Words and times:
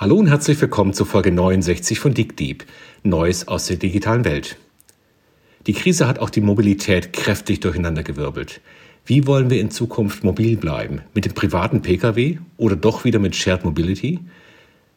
Hallo 0.00 0.14
und 0.14 0.28
herzlich 0.28 0.60
willkommen 0.60 0.92
zur 0.92 1.06
Folge 1.06 1.32
69 1.32 1.98
von 1.98 2.14
DickDeep, 2.14 2.64
Neues 3.02 3.48
aus 3.48 3.66
der 3.66 3.78
digitalen 3.78 4.24
Welt. 4.24 4.56
Die 5.66 5.72
Krise 5.72 6.06
hat 6.06 6.20
auch 6.20 6.30
die 6.30 6.40
Mobilität 6.40 7.12
kräftig 7.12 7.58
durcheinandergewirbelt. 7.58 8.60
Wie 9.06 9.26
wollen 9.26 9.50
wir 9.50 9.60
in 9.60 9.72
Zukunft 9.72 10.22
mobil 10.22 10.56
bleiben? 10.56 11.00
Mit 11.14 11.24
dem 11.24 11.34
privaten 11.34 11.82
Pkw 11.82 12.38
oder 12.58 12.76
doch 12.76 13.02
wieder 13.02 13.18
mit 13.18 13.34
Shared 13.34 13.64
Mobility? 13.64 14.20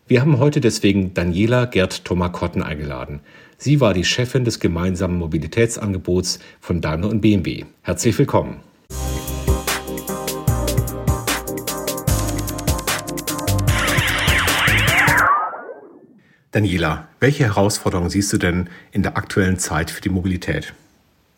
Wir 0.08 0.22
haben 0.22 0.38
heute 0.38 0.62
deswegen 0.62 1.16
Daniela 1.16 1.66
Gerd 1.66 2.06
Thomas-Kotten 2.06 2.62
eingeladen. 2.62 3.22
Sie 3.58 3.82
war 3.82 3.96
die 3.96 4.06
Chefin 4.06 4.46
des 4.46 4.60
gemeinsamen 4.60 5.18
Mobilitätsangebots 5.18 6.38
von 6.60 6.80
Daimler 6.80 7.10
und 7.10 7.22
BMW. 7.22 7.66
Herzlich 7.82 8.20
willkommen. 8.20 8.58
Daniela, 16.52 17.08
welche 17.22 17.46
Herausforderungen 17.46 18.10
siehst 18.10 18.34
du 18.34 18.38
denn 18.38 18.70
in 18.92 19.04
der 19.04 19.16
aktuellen 19.16 19.58
Zeit 19.58 19.90
für 19.90 20.02
die 20.02 20.10
Mobilität? 20.10 20.74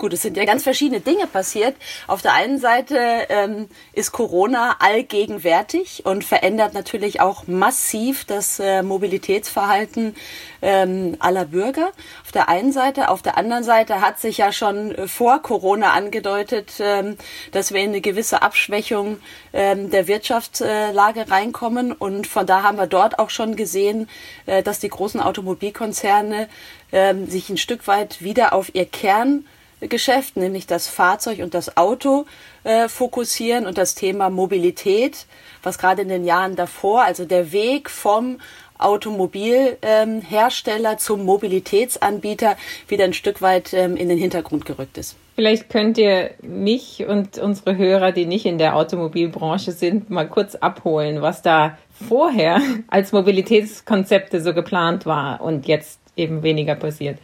Gut, 0.03 0.11
es 0.11 0.21
sind 0.21 0.35
ja 0.35 0.43
ganz 0.43 0.63
verschiedene 0.63 0.99
Dinge 0.99 1.27
passiert. 1.27 1.77
Auf 2.07 2.21
der 2.21 2.33
einen 2.33 2.59
Seite 2.59 2.97
ähm, 3.29 3.69
ist 3.93 4.11
Corona 4.11 4.75
allgegenwärtig 4.79 6.05
und 6.05 6.25
verändert 6.25 6.73
natürlich 6.73 7.21
auch 7.21 7.47
massiv 7.47 8.25
das 8.25 8.59
äh, 8.59 8.83
Mobilitätsverhalten 8.83 10.13
ähm, 10.61 11.15
aller 11.19 11.45
Bürger. 11.45 11.93
Auf 12.25 12.33
der 12.33 12.49
einen 12.49 12.73
Seite. 12.73 13.07
Auf 13.07 13.21
der 13.21 13.37
anderen 13.37 13.63
Seite 13.63 14.01
hat 14.01 14.19
sich 14.19 14.39
ja 14.39 14.51
schon 14.51 15.07
vor 15.07 15.41
Corona 15.41 15.93
angedeutet, 15.93 16.73
ähm, 16.79 17.15
dass 17.53 17.71
wir 17.71 17.79
in 17.79 17.91
eine 17.91 18.01
gewisse 18.01 18.41
Abschwächung 18.41 19.19
ähm, 19.53 19.89
der 19.89 20.09
Wirtschaftslage 20.09 21.21
äh, 21.21 21.29
reinkommen. 21.29 21.93
Und 21.93 22.27
von 22.27 22.45
da 22.45 22.63
haben 22.63 22.77
wir 22.77 22.87
dort 22.87 23.19
auch 23.19 23.29
schon 23.29 23.55
gesehen, 23.55 24.09
äh, 24.47 24.63
dass 24.63 24.79
die 24.79 24.89
großen 24.89 25.21
Automobilkonzerne 25.21 26.49
ähm, 26.91 27.29
sich 27.29 27.49
ein 27.49 27.57
Stück 27.57 27.87
weit 27.87 28.21
wieder 28.21 28.51
auf 28.51 28.75
ihr 28.75 28.85
Kern 28.85 29.45
Geschäft, 29.87 30.37
nämlich 30.37 30.67
das 30.67 30.87
Fahrzeug 30.87 31.39
und 31.39 31.53
das 31.53 31.77
Auto 31.77 32.25
äh, 32.63 32.87
fokussieren 32.87 33.65
und 33.65 33.77
das 33.77 33.95
Thema 33.95 34.29
Mobilität, 34.29 35.25
was 35.61 35.77
gerade 35.77 36.01
in 36.01 36.09
den 36.09 36.25
Jahren 36.25 36.55
davor, 36.55 37.03
also 37.03 37.25
der 37.25 37.51
Weg 37.51 37.89
vom 37.89 38.39
Automobilhersteller 38.77 40.91
ähm, 40.91 40.97
zum 40.97 41.25
Mobilitätsanbieter 41.25 42.57
wieder 42.87 43.05
ein 43.05 43.13
Stück 43.13 43.41
weit 43.41 43.73
ähm, 43.73 43.95
in 43.95 44.09
den 44.09 44.17
Hintergrund 44.17 44.65
gerückt 44.65 44.97
ist. 44.97 45.15
Vielleicht 45.35 45.69
könnt 45.69 45.97
ihr 45.97 46.31
mich 46.41 47.05
und 47.07 47.39
unsere 47.39 47.77
Hörer, 47.77 48.11
die 48.11 48.25
nicht 48.25 48.45
in 48.45 48.59
der 48.59 48.75
Automobilbranche 48.75 49.71
sind, 49.71 50.09
mal 50.09 50.27
kurz 50.27 50.55
abholen, 50.55 51.21
was 51.21 51.41
da 51.41 51.77
vorher 52.07 52.61
als 52.87 53.11
Mobilitätskonzepte 53.11 54.41
so 54.41 54.53
geplant 54.53 55.05
war 55.05 55.41
und 55.41 55.67
jetzt 55.67 55.99
eben 56.15 56.43
weniger 56.43 56.75
passiert. 56.75 57.17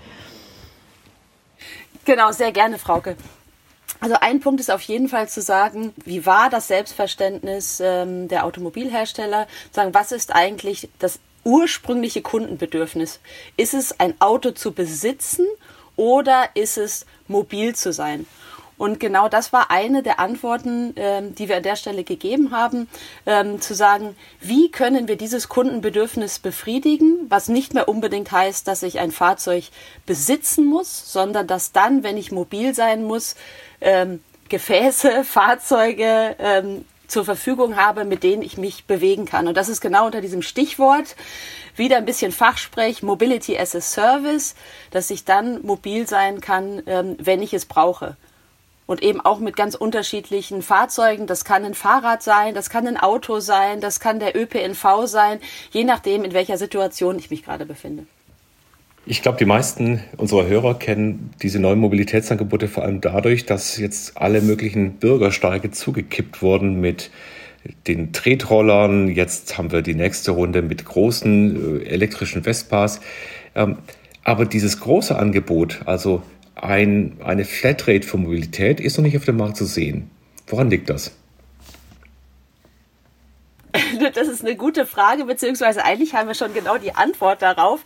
Genau, 2.06 2.32
sehr 2.32 2.52
gerne, 2.52 2.80
Frauke. 2.80 3.16
Also 4.02 4.16
ein 4.22 4.40
Punkt 4.40 4.62
ist 4.62 4.72
auf 4.72 4.82
jeden 4.84 5.10
Fall 5.10 5.28
zu 5.28 5.42
sagen, 5.42 5.94
wie 6.06 6.26
war 6.26 6.50
das 6.50 6.68
Selbstverständnis 6.68 7.82
ähm, 7.84 8.28
der 8.30 8.46
Automobilhersteller? 8.46 9.48
Sagen, 9.72 9.94
was 9.94 10.12
ist 10.12 10.34
eigentlich 10.34 10.90
das 11.00 11.20
ursprüngliche 11.44 12.22
Kundenbedürfnis? 12.22 13.20
Ist 13.58 13.74
es 13.74 14.00
ein 14.00 14.20
Auto 14.20 14.52
zu 14.52 14.72
besitzen 14.72 15.46
oder 15.96 16.50
ist 16.54 16.78
es 16.78 17.06
mobil 17.28 17.76
zu 17.76 17.92
sein? 17.92 18.26
Und 18.80 19.02
genau 19.02 19.28
das 19.28 19.52
war 19.52 19.70
eine 19.72 20.02
der 20.04 20.22
Antworten, 20.22 20.94
ähm, 20.96 21.36
die 21.36 21.50
wir 21.50 21.58
an 21.58 21.64
der 21.64 21.76
Stelle 21.76 22.06
gegeben 22.06 22.52
haben, 22.52 22.88
ähm, 23.26 23.60
zu 23.60 23.76
sagen, 23.76 24.16
wie 24.40 24.72
können 24.72 25.10
wir 25.10 25.18
dieses 25.18 25.50
Kundenbedürfnis 25.50 26.40
befriedigen, 26.40 27.26
was 27.28 27.50
nicht 27.50 27.74
mehr 27.74 27.90
unbedingt 27.90 28.32
heißt, 28.32 28.66
dass 28.70 28.82
ich 28.82 29.00
ein 29.00 29.12
Fahrzeug 29.12 29.66
besitzen 30.06 30.66
muss, 30.66 31.12
sondern 31.12 31.46
dass 31.46 31.74
dann, 31.74 32.04
wenn 32.04 32.16
ich 32.16 32.32
mobil 32.32 32.74
sein 32.74 33.04
muss, 33.04 33.36
ähm, 33.82 34.24
Gefäße, 34.48 35.24
Fahrzeuge 35.26 36.38
ähm, 36.40 36.86
zur 37.06 37.26
Verfügung 37.26 37.76
habe, 37.76 38.06
mit 38.06 38.24
denen 38.24 38.44
ich 38.44 38.58
mich 38.58 38.86
bewegen 38.86 39.26
kann. 39.26 39.50
Und 39.50 39.58
das 39.58 39.68
ist 39.68 39.82
genau 39.82 40.06
unter 40.06 40.22
diesem 40.22 40.42
Stichwort 40.42 41.18
wieder 41.76 41.98
ein 41.98 42.06
bisschen 42.06 42.32
Fachsprech, 42.32 43.04
Mobility 43.04 43.60
as 43.60 43.76
a 43.76 43.82
Service, 43.82 44.56
dass 44.92 45.10
ich 45.10 45.26
dann 45.26 45.64
mobil 45.64 46.08
sein 46.08 46.40
kann, 46.40 46.82
ähm, 46.86 47.18
wenn 47.20 47.42
ich 47.42 47.54
es 47.54 47.66
brauche 47.66 48.16
und 48.90 49.04
eben 49.04 49.22
auch 49.22 49.40
mit 49.40 49.56
ganz 49.56 49.76
unterschiedlichen 49.76 50.64
Fahrzeugen. 50.64 51.28
Das 51.28 51.46
kann 51.46 51.64
ein 51.64 51.76
Fahrrad 51.76 52.24
sein, 52.24 52.56
das 52.56 52.72
kann 52.72 52.88
ein 52.88 52.98
Auto 52.98 53.40
sein, 53.40 53.82
das 53.82 54.00
kann 54.00 54.20
der 54.20 54.36
ÖPNV 54.36 55.06
sein, 55.06 55.38
je 55.70 55.84
nachdem, 55.84 56.24
in 56.24 56.34
welcher 56.34 56.58
Situation 56.58 57.20
ich 57.20 57.30
mich 57.30 57.46
gerade 57.46 57.68
befinde. 57.68 58.08
Ich 59.06 59.22
glaube, 59.22 59.38
die 59.38 59.46
meisten 59.46 60.02
unserer 60.18 60.48
Hörer 60.48 60.74
kennen 60.80 61.30
diese 61.44 61.60
neuen 61.60 61.78
Mobilitätsangebote 61.78 62.68
vor 62.68 62.82
allem 62.82 63.00
dadurch, 63.00 63.46
dass 63.46 63.78
jetzt 63.78 64.18
alle 64.18 64.42
möglichen 64.42 64.94
Bürgersteige 64.94 65.70
zugekippt 65.70 66.42
wurden 66.42 66.82
mit 66.82 67.12
den 67.86 68.12
Tretrollern. 68.12 69.08
Jetzt 69.08 69.60
haben 69.60 69.72
wir 69.72 69.84
die 69.84 69.94
nächste 69.94 70.32
Runde 70.32 70.64
mit 70.64 70.84
großen 70.86 71.84
äh, 71.84 71.86
elektrischen 71.86 72.42
Vespas. 72.42 73.02
Ähm, 73.54 73.78
aber 74.24 74.46
dieses 74.46 74.80
große 74.80 75.16
Angebot, 75.16 75.82
also 75.86 76.24
ein, 76.64 77.18
eine 77.24 77.46
Flatrate 77.46 78.06
für 78.06 78.18
Mobilität 78.18 78.80
ist 78.80 78.98
noch 78.98 79.04
nicht 79.04 79.18
auf 79.18 79.26
dem 79.26 79.38
Markt 79.38 79.58
zu 79.58 79.66
sehen. 79.66 80.10
Woran 80.48 80.70
liegt 80.70 80.90
das? 80.90 81.12
Das 84.14 84.28
ist 84.28 84.44
eine 84.44 84.56
gute 84.56 84.86
Frage, 84.86 85.26
beziehungsweise 85.26 85.84
eigentlich 85.84 86.14
haben 86.14 86.28
wir 86.28 86.34
schon 86.34 86.54
genau 86.54 86.78
die 86.78 86.96
Antwort 86.96 87.42
darauf. 87.42 87.82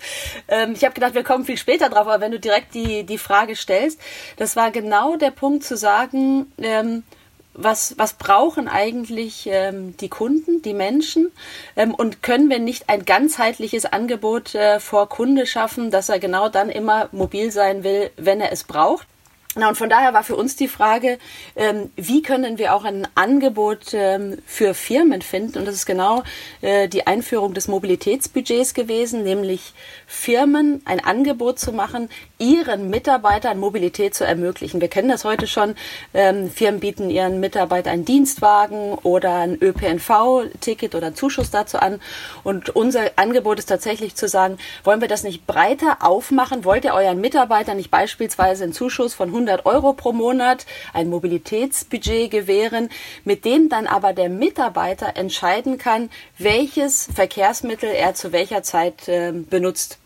Ähm, 0.47 0.73
ich 0.73 0.83
habe 0.83 0.93
gedacht, 0.93 1.15
wir 1.15 1.23
kommen 1.23 1.45
viel 1.45 1.57
später 1.57 1.89
drauf, 1.89 2.07
aber 2.07 2.21
wenn 2.21 2.31
du 2.31 2.39
direkt 2.39 2.73
die, 2.73 3.03
die 3.03 3.17
Frage 3.17 3.55
stellst, 3.55 3.99
das 4.37 4.55
war 4.55 4.71
genau 4.71 5.17
der 5.17 5.31
Punkt 5.31 5.63
zu 5.63 5.75
sagen, 5.75 6.51
ähm, 6.57 7.03
was, 7.53 7.95
was 7.97 8.13
brauchen 8.13 8.67
eigentlich 8.67 9.47
ähm, 9.49 9.95
die 9.97 10.09
Kunden, 10.09 10.61
die 10.61 10.73
Menschen? 10.73 11.31
Ähm, 11.75 11.93
und 11.93 12.23
können 12.23 12.49
wir 12.49 12.59
nicht 12.59 12.89
ein 12.89 13.05
ganzheitliches 13.05 13.85
Angebot 13.85 14.55
äh, 14.55 14.79
vor 14.79 15.09
Kunde 15.09 15.45
schaffen, 15.45 15.91
dass 15.91 16.09
er 16.09 16.19
genau 16.19 16.49
dann 16.49 16.69
immer 16.69 17.09
mobil 17.11 17.51
sein 17.51 17.83
will, 17.83 18.11
wenn 18.17 18.41
er 18.41 18.51
es 18.51 18.63
braucht? 18.63 19.07
Na, 19.55 19.69
und 19.69 19.75
von 19.75 19.87
daher 19.87 20.15
war 20.15 20.23
für 20.23 20.35
uns 20.35 20.55
die 20.55 20.67
Frage, 20.67 21.19
ähm, 21.55 21.91
wie 21.95 22.23
können 22.23 22.57
wir 22.57 22.73
auch 22.73 22.85
ein 22.85 23.07
Angebot 23.13 23.93
ähm, 23.93 24.39
für 24.47 24.73
Firmen 24.73 25.21
finden? 25.21 25.59
Und 25.59 25.65
das 25.65 25.75
ist 25.75 25.85
genau 25.85 26.23
äh, 26.61 26.87
die 26.87 27.05
Einführung 27.05 27.53
des 27.53 27.67
Mobilitätsbudgets 27.67 28.73
gewesen, 28.73 29.21
nämlich 29.21 29.75
Firmen 30.07 30.81
ein 30.85 30.99
Angebot 31.05 31.59
zu 31.59 31.71
machen, 31.71 32.09
ihren 32.39 32.89
Mitarbeitern 32.89 33.59
Mobilität 33.59 34.15
zu 34.15 34.25
ermöglichen. 34.25 34.81
Wir 34.81 34.87
kennen 34.87 35.09
das 35.09 35.23
heute 35.23 35.45
schon. 35.45 35.75
Ähm, 36.15 36.49
Firmen 36.49 36.79
bieten 36.79 37.11
ihren 37.11 37.39
Mitarbeitern 37.39 37.93
einen 37.93 38.05
Dienstwagen 38.05 38.95
oder 38.95 39.35
ein 39.35 39.61
ÖPNV-Ticket 39.61 40.95
oder 40.95 41.07
einen 41.07 41.15
Zuschuss 41.15 41.51
dazu 41.51 41.77
an. 41.77 42.01
Und 42.43 42.75
unser 42.75 43.11
Angebot 43.17 43.59
ist 43.59 43.67
tatsächlich 43.67 44.15
zu 44.15 44.27
sagen, 44.27 44.57
wollen 44.83 45.01
wir 45.01 45.07
das 45.07 45.21
nicht 45.21 45.45
breiter 45.45 45.97
aufmachen? 45.99 46.65
Wollt 46.65 46.85
ihr 46.85 46.95
euren 46.95 47.21
Mitarbeitern 47.21 47.77
nicht 47.77 47.91
beispielsweise 47.91 48.63
einen 48.63 48.73
Zuschuss 48.73 49.13
von 49.13 49.29
100 49.29 49.42
Euro 49.65 49.93
pro 49.93 50.11
Monat, 50.11 50.65
ein 50.93 51.09
Mobilitätsbudget 51.09 52.31
gewähren, 52.31 52.89
mit 53.23 53.45
dem 53.45 53.69
dann 53.69 53.87
aber 53.87 54.13
der 54.13 54.29
Mitarbeiter 54.29 55.15
entscheiden 55.15 55.77
kann, 55.77 56.09
welches 56.37 57.09
Verkehrsmittel 57.13 57.89
er 57.89 58.13
zu 58.13 58.31
welcher 58.31 58.63
Zeit 58.63 59.07
äh, 59.07 59.31
benutzt. 59.31 59.99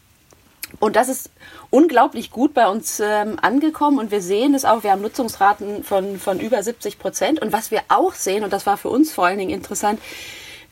Und 0.79 0.95
das 0.95 1.09
ist 1.09 1.29
unglaublich 1.69 2.29
gut 2.29 2.53
bei 2.53 2.67
uns 2.67 2.99
ähm, 2.99 3.39
angekommen 3.41 3.99
und 3.99 4.11
wir 4.11 4.21
sehen 4.21 4.53
es 4.53 4.65
auch, 4.65 4.83
wir 4.83 4.91
haben 4.91 5.01
Nutzungsraten 5.01 5.83
von, 5.83 6.19
von 6.19 6.39
über 6.39 6.61
70 6.61 6.99
Prozent. 6.99 7.41
Und 7.41 7.53
was 7.53 7.71
wir 7.71 7.81
auch 7.87 8.13
sehen, 8.13 8.43
und 8.43 8.53
das 8.53 8.65
war 8.65 8.77
für 8.77 8.89
uns 8.89 9.11
vor 9.11 9.25
allen 9.25 9.39
Dingen 9.39 9.51
interessant, 9.51 9.99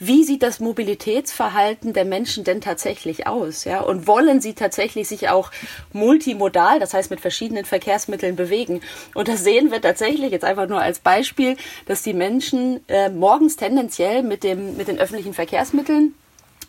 wie 0.08 0.24
sieht 0.24 0.44
das 0.44 0.60
Mobilitätsverhalten 0.60 1.94
der 1.94 2.06
Menschen 2.06 2.44
denn 2.44 2.62
tatsächlich 2.62 3.28
aus? 3.28 3.64
Ja? 3.64 3.82
Und 3.82 4.08
wollen 4.08 4.42
sie 4.42 4.54
tatsächlich 4.54 5.08
sich 5.08 5.30
auch 5.30 5.52
multimodal, 5.94 6.80
das 6.80 6.94
heißt 6.94 7.10
mit 7.10 7.22
verschiedenen 7.22 7.66
Verkehrsmitteln 7.66 8.36
bewegen? 8.36 8.82
Und 9.14 9.28
das 9.28 9.44
sehen 9.44 9.72
wir 9.72 9.82
tatsächlich 9.82 10.32
jetzt 10.32 10.46
einfach 10.46 10.68
nur 10.68 10.82
als 10.82 11.00
Beispiel, 11.00 11.58
dass 11.86 12.04
die 12.04 12.14
Menschen 12.14 12.82
äh, 12.88 13.10
morgens 13.10 13.56
tendenziell 13.56 14.24
mit, 14.24 14.44
dem, 14.44 14.78
mit 14.78 14.88
den 14.88 15.00
öffentlichen 15.00 15.34
Verkehrsmitteln 15.34 16.14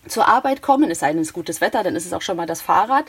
zur 0.09 0.29
Arbeit 0.29 0.63
kommen, 0.63 0.91
es 0.91 1.01
sei 1.01 1.13
denn, 1.13 1.21
es 1.21 1.29
ist 1.29 1.33
gutes 1.33 1.61
Wetter, 1.61 1.83
dann 1.83 1.97
ist 1.97 2.07
es 2.07 2.13
auch 2.13 2.23
schon 2.23 2.37
mal 2.37 2.47
das 2.47 2.63
Fahrrad. 2.63 3.07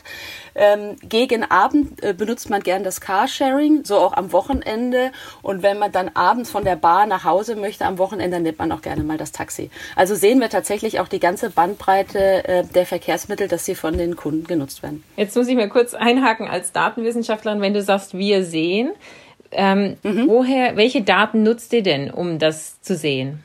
Ähm, 0.54 0.96
gegen 1.02 1.44
Abend 1.44 2.02
äh, 2.02 2.12
benutzt 2.12 2.50
man 2.50 2.62
gern 2.62 2.84
das 2.84 3.00
Carsharing, 3.00 3.84
so 3.84 3.98
auch 3.98 4.12
am 4.12 4.32
Wochenende. 4.32 5.12
Und 5.42 5.62
wenn 5.62 5.78
man 5.78 5.92
dann 5.92 6.10
abends 6.14 6.50
von 6.50 6.64
der 6.64 6.76
Bar 6.76 7.06
nach 7.06 7.24
Hause 7.24 7.56
möchte 7.56 7.84
am 7.84 7.98
Wochenende, 7.98 8.36
dann 8.36 8.42
nimmt 8.42 8.58
man 8.58 8.72
auch 8.72 8.82
gerne 8.82 9.02
mal 9.02 9.18
das 9.18 9.32
Taxi. 9.32 9.70
Also 9.96 10.14
sehen 10.14 10.40
wir 10.40 10.48
tatsächlich 10.48 11.00
auch 11.00 11.08
die 11.08 11.20
ganze 11.20 11.50
Bandbreite 11.50 12.48
äh, 12.48 12.64
der 12.64 12.86
Verkehrsmittel, 12.86 13.48
dass 13.48 13.64
sie 13.64 13.74
von 13.74 13.96
den 13.96 14.16
Kunden 14.16 14.46
genutzt 14.46 14.82
werden. 14.82 15.04
Jetzt 15.16 15.36
muss 15.36 15.48
ich 15.48 15.56
mir 15.56 15.68
kurz 15.68 15.94
einhaken 15.94 16.48
als 16.48 16.72
Datenwissenschaftlerin, 16.72 17.60
wenn 17.60 17.74
du 17.74 17.82
sagst, 17.82 18.16
wir 18.16 18.44
sehen. 18.44 18.92
Ähm, 19.50 19.96
mhm. 20.02 20.28
Woher, 20.28 20.76
welche 20.76 21.02
Daten 21.02 21.42
nutzt 21.42 21.72
ihr 21.72 21.82
denn, 21.82 22.10
um 22.10 22.38
das 22.38 22.82
zu 22.82 22.96
sehen? 22.96 23.42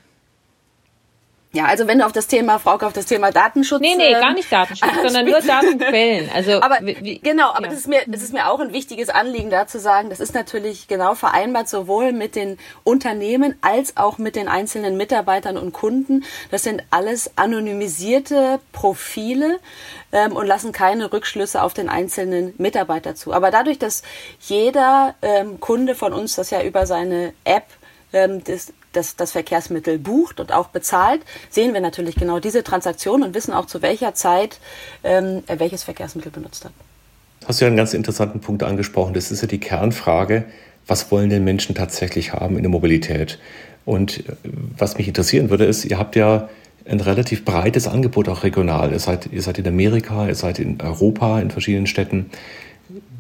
Ja, 1.56 1.66
also 1.66 1.86
wenn 1.86 2.00
du 2.00 2.06
auf 2.08 2.12
das 2.12 2.26
Thema, 2.26 2.58
Frauke, 2.58 2.88
auf 2.88 2.94
das 2.94 3.06
Thema 3.06 3.32
Datenschutz. 3.32 3.80
Nee, 3.80 3.94
nee, 3.96 4.14
ähm, 4.14 4.22
gar 4.22 4.34
nicht 4.34 4.52
Datenschutz, 4.52 4.90
sondern 5.04 5.26
nur 5.26 5.40
Datenquellen. 5.40 6.32
Also, 6.34 6.54
aber 6.64 6.80
wie, 6.82 7.20
genau, 7.20 7.52
aber 7.52 7.66
ja. 7.66 7.70
das 7.70 7.82
ist 7.82 7.88
mir, 7.88 8.02
das 8.08 8.24
ist 8.24 8.34
mir 8.34 8.50
auch 8.50 8.60
ein 8.60 8.74
wichtiges 8.74 9.10
Anliegen, 9.10 9.52
da 9.52 9.68
zu 9.68 9.80
sagen, 9.80 10.10
das 10.10 10.20
ist 10.20 10.34
natürlich 10.34 10.88
genau 10.88 11.14
vereinbart, 11.14 11.70
sowohl 11.70 12.12
mit 12.12 12.36
den 12.36 12.58
Unternehmen 12.84 13.54
als 13.62 13.98
auch 13.98 14.18
mit 14.18 14.36
den 14.36 14.48
einzelnen 14.48 14.98
Mitarbeitern 14.98 15.58
und 15.58 15.74
Kunden. 15.74 16.24
Das 16.50 16.64
sind 16.64 16.82
alles 16.90 17.30
anonymisierte 17.36 18.60
Profile 18.72 19.60
ähm, 20.12 20.36
und 20.36 20.48
lassen 20.48 20.72
keine 20.72 21.14
Rückschlüsse 21.14 21.62
auf 21.62 21.76
den 21.76 21.88
einzelnen 21.88 22.56
Mitarbeiter 22.58 23.14
zu. 23.14 23.32
Aber 23.32 23.52
dadurch, 23.52 23.78
dass 23.78 24.02
jeder 24.40 25.14
ähm, 25.22 25.60
Kunde 25.60 25.94
von 25.94 26.14
uns 26.14 26.34
das 26.34 26.50
ja 26.50 26.64
über 26.64 26.88
seine 26.88 27.36
App 27.44 27.66
ähm, 28.12 28.44
das, 28.44 28.74
das, 28.94 29.16
das 29.16 29.32
Verkehrsmittel 29.32 30.00
bucht 30.00 30.40
und 30.40 30.52
auch 30.54 30.68
bezahlt, 30.68 31.22
sehen 31.50 31.74
wir 31.74 31.82
natürlich 31.82 32.16
genau 32.16 32.40
diese 32.40 32.64
Transaktion 32.64 33.24
und 33.24 33.34
wissen 33.34 33.54
auch 33.54 33.66
zu 33.66 33.82
welcher 33.82 34.14
Zeit 34.14 34.60
ähm, 35.04 35.44
er 35.48 35.60
welches 35.60 35.84
Verkehrsmittel 35.84 36.32
benutzt 36.32 36.66
hat. 36.66 36.72
Hast 37.46 37.60
du 37.60 37.66
ja 37.66 37.68
einen 37.68 37.78
ganz 37.78 37.94
interessanten 37.94 38.40
Punkt 38.40 38.64
angesprochen. 38.64 39.14
Das 39.14 39.32
ist 39.32 39.42
ja 39.42 39.48
die 39.48 39.60
Kernfrage, 39.60 40.46
was 40.88 41.12
wollen 41.12 41.30
denn 41.30 41.44
Menschen 41.44 41.76
tatsächlich 41.76 42.34
haben 42.34 42.56
in 42.56 42.64
der 42.64 42.70
Mobilität? 42.70 43.40
Und 43.86 44.20
äh, 44.20 44.34
was 44.78 44.98
mich 44.98 45.08
interessieren 45.08 45.50
würde, 45.50 45.66
ist, 45.66 45.86
ihr 45.86 45.98
habt 45.98 46.16
ja 46.16 46.50
ein 46.86 47.00
relativ 47.00 47.46
breites 47.46 47.88
Angebot 47.88 48.28
auch 48.28 48.44
regional. 48.44 48.92
Ihr 48.92 49.00
seid, 49.00 49.30
ihr 49.32 49.42
seid 49.42 49.58
in 49.58 49.68
Amerika, 49.68 50.28
ihr 50.28 50.36
seid 50.36 50.60
in 50.60 50.82
Europa, 50.82 51.40
in 51.40 51.50
verschiedenen 51.50 51.88
Städten. 51.88 52.30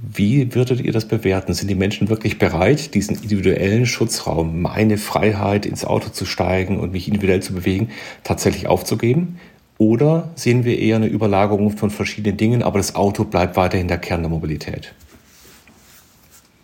Wie 0.01 0.53
würdet 0.53 0.81
ihr 0.81 0.91
das 0.91 1.07
bewerten? 1.07 1.53
Sind 1.53 1.69
die 1.69 1.75
Menschen 1.75 2.09
wirklich 2.09 2.37
bereit, 2.37 2.93
diesen 2.93 3.15
individuellen 3.15 3.85
Schutzraum, 3.85 4.61
meine 4.61 4.97
Freiheit, 4.97 5.65
ins 5.65 5.85
Auto 5.85 6.09
zu 6.09 6.25
steigen 6.25 6.79
und 6.79 6.91
mich 6.91 7.07
individuell 7.07 7.41
zu 7.41 7.53
bewegen, 7.53 7.89
tatsächlich 8.23 8.67
aufzugeben? 8.67 9.39
Oder 9.77 10.31
sehen 10.35 10.65
wir 10.65 10.77
eher 10.77 10.97
eine 10.97 11.07
Überlagerung 11.07 11.71
von 11.71 11.89
verschiedenen 11.89 12.37
Dingen, 12.37 12.61
aber 12.61 12.77
das 12.77 12.95
Auto 12.95 13.23
bleibt 13.23 13.55
weiterhin 13.55 13.87
der 13.87 13.97
Kern 13.97 14.21
der 14.21 14.29
Mobilität? 14.29 14.93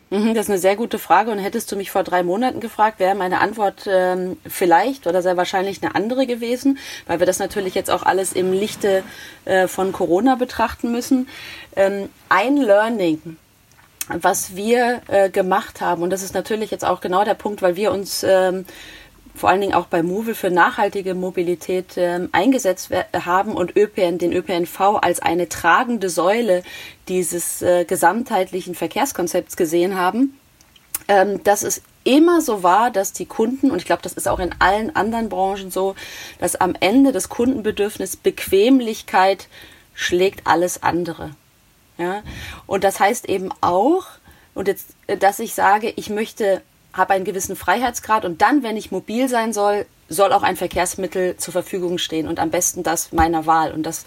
Mhm, 0.10 0.34
das 0.34 0.46
ist 0.46 0.50
eine 0.50 0.60
sehr 0.60 0.76
gute 0.76 0.98
Frage 0.98 1.32
und 1.32 1.38
hättest 1.38 1.72
du 1.72 1.76
mich 1.76 1.92
vor 1.92 2.04
drei 2.04 2.24
Monaten 2.24 2.60
gefragt, 2.60 3.00
wäre 3.00 3.14
meine 3.14 3.40
Antwort 3.42 3.88
ähm, 3.88 4.38
vielleicht 4.48 5.06
oder 5.06 5.22
sehr 5.22 5.38
wahrscheinlich 5.38 5.84
eine 5.84 5.94
andere 5.94 6.26
gewesen, 6.26 6.80
weil 7.06 7.20
wir 7.20 7.28
das 7.28 7.38
natürlich 7.38 7.76
jetzt 7.76 7.92
auch 7.92 8.04
alles 8.04 8.34
im 8.34 8.52
Lichte 8.52 9.04
äh, 9.46 9.68
von 9.68 9.92
Corona 9.92 10.36
betrachten 10.36 10.92
müssen. 10.92 11.28
Ähm, 11.76 12.10
ein 12.28 12.58
Learning, 12.58 13.38
was 14.08 14.56
wir 14.56 15.04
äh, 15.08 15.30
gemacht 15.30 15.80
haben, 15.80 16.02
und 16.02 16.10
das 16.10 16.24
ist 16.24 16.34
natürlich 16.34 16.72
jetzt 16.72 16.86
auch 16.86 17.02
genau 17.02 17.24
der 17.24 17.36
Punkt, 17.36 17.62
weil 17.62 17.76
wir 17.76 17.92
uns 17.92 18.24
ähm, 18.28 18.66
vor 19.40 19.50
allen 19.50 19.62
Dingen 19.62 19.74
auch 19.74 19.86
bei 19.86 20.04
Movil 20.04 20.36
für 20.36 20.52
nachhaltige 20.52 21.16
Mobilität 21.16 21.96
äh, 21.96 22.28
eingesetzt 22.34 22.90
haben 23.14 23.54
und 23.54 23.78
ÖPN, 23.78 24.18
den 24.18 24.34
ÖPNV 24.34 25.00
als 25.02 25.22
eine 25.22 25.48
tragende 25.48 26.10
Säule 26.10 26.62
dieses 27.08 27.62
äh, 27.62 27.86
gesamtheitlichen 27.86 28.76
Verkehrskonzepts 28.76 29.56
gesehen 29.56 29.96
haben, 29.96 30.38
ähm, 31.08 31.42
dass 31.44 31.64
es 31.64 31.82
immer 32.04 32.42
so 32.42 32.64
war, 32.64 32.92
dass 32.92 33.14
die 33.14 33.26
Kunden, 33.26 33.72
und 33.72 33.78
ich 33.78 33.86
glaube, 33.86 34.02
das 34.02 34.12
ist 34.12 34.28
auch 34.28 34.40
in 34.40 34.54
allen 34.60 34.94
anderen 34.94 35.30
Branchen 35.30 35.72
so, 35.72 35.96
dass 36.40 36.58
am 36.58 36.76
Ende 36.78 37.14
das 37.14 37.30
Kundenbedürfnis 37.30 38.18
Bequemlichkeit 38.18 39.48
schlägt 39.94 40.48
alles 40.48 40.84
andere. 40.84 41.32
Ja? 41.98 42.24
Und 42.68 42.84
das 42.84 43.00
heißt 43.00 43.30
eben 43.30 43.52
auch, 43.62 44.06
und 44.54 44.68
jetzt, 44.68 44.90
äh, 45.08 45.16
dass 45.16 45.40
ich 45.40 45.54
sage, 45.54 45.94
ich 45.96 46.10
möchte 46.10 46.62
habe 46.94 47.14
einen 47.14 47.26
gewissen 47.26 47.56
Freiheitsgrad 47.56 48.26
und 48.26 48.42
dann, 48.42 48.64
wenn 48.64 48.78
ich 48.78 48.92
mobil 48.92 49.30
sein 49.30 49.54
soll, 49.54 49.86
soll 50.08 50.34
auch 50.34 50.44
ein 50.44 50.56
Verkehrsmittel 50.56 51.38
zur 51.38 51.52
Verfügung 51.52 51.98
stehen 51.98 52.28
und 52.28 52.40
am 52.40 52.50
besten 52.50 52.84
das 52.84 53.12
meiner 53.12 53.46
Wahl. 53.46 53.72
Und 53.72 53.84
das, 53.84 54.06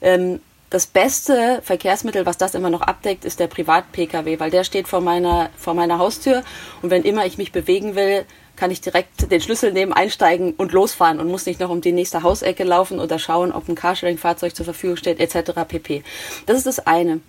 ähm, 0.00 0.40
das 0.70 0.86
beste 0.86 1.60
Verkehrsmittel, 1.62 2.26
was 2.26 2.38
das 2.38 2.54
immer 2.54 2.70
noch 2.70 2.82
abdeckt, 2.82 3.24
ist 3.24 3.40
der 3.40 3.48
Privat-Pkw, 3.48 4.38
weil 4.38 4.50
der 4.50 4.62
steht 4.62 4.86
vor 4.86 5.00
meiner, 5.00 5.50
vor 5.56 5.74
meiner 5.74 5.98
Haustür 5.98 6.44
und 6.82 6.90
wenn 6.90 7.02
immer 7.02 7.26
ich 7.26 7.38
mich 7.38 7.50
bewegen 7.50 7.96
will, 7.96 8.24
kann 8.60 8.70
ich 8.70 8.80
direkt 8.80 9.30
den 9.30 9.40
Schlüssel 9.40 9.72
nehmen, 9.72 9.92
einsteigen 9.92 10.52
und 10.52 10.72
losfahren 10.72 11.18
und 11.18 11.28
muss 11.28 11.46
nicht 11.46 11.60
noch 11.60 11.70
um 11.70 11.80
die 11.80 11.92
nächste 11.92 12.22
Hausecke 12.22 12.62
laufen 12.62 13.00
oder 13.00 13.18
schauen, 13.18 13.52
ob 13.52 13.68
ein 13.68 13.74
Carsharing-Fahrzeug 13.74 14.54
zur 14.54 14.66
Verfügung 14.66 14.96
steht, 14.96 15.18
etc. 15.18 15.52
pp. 15.66 16.04
Das 16.46 16.58
ist 16.58 16.66
das 16.66 16.86
eine. 16.86 17.20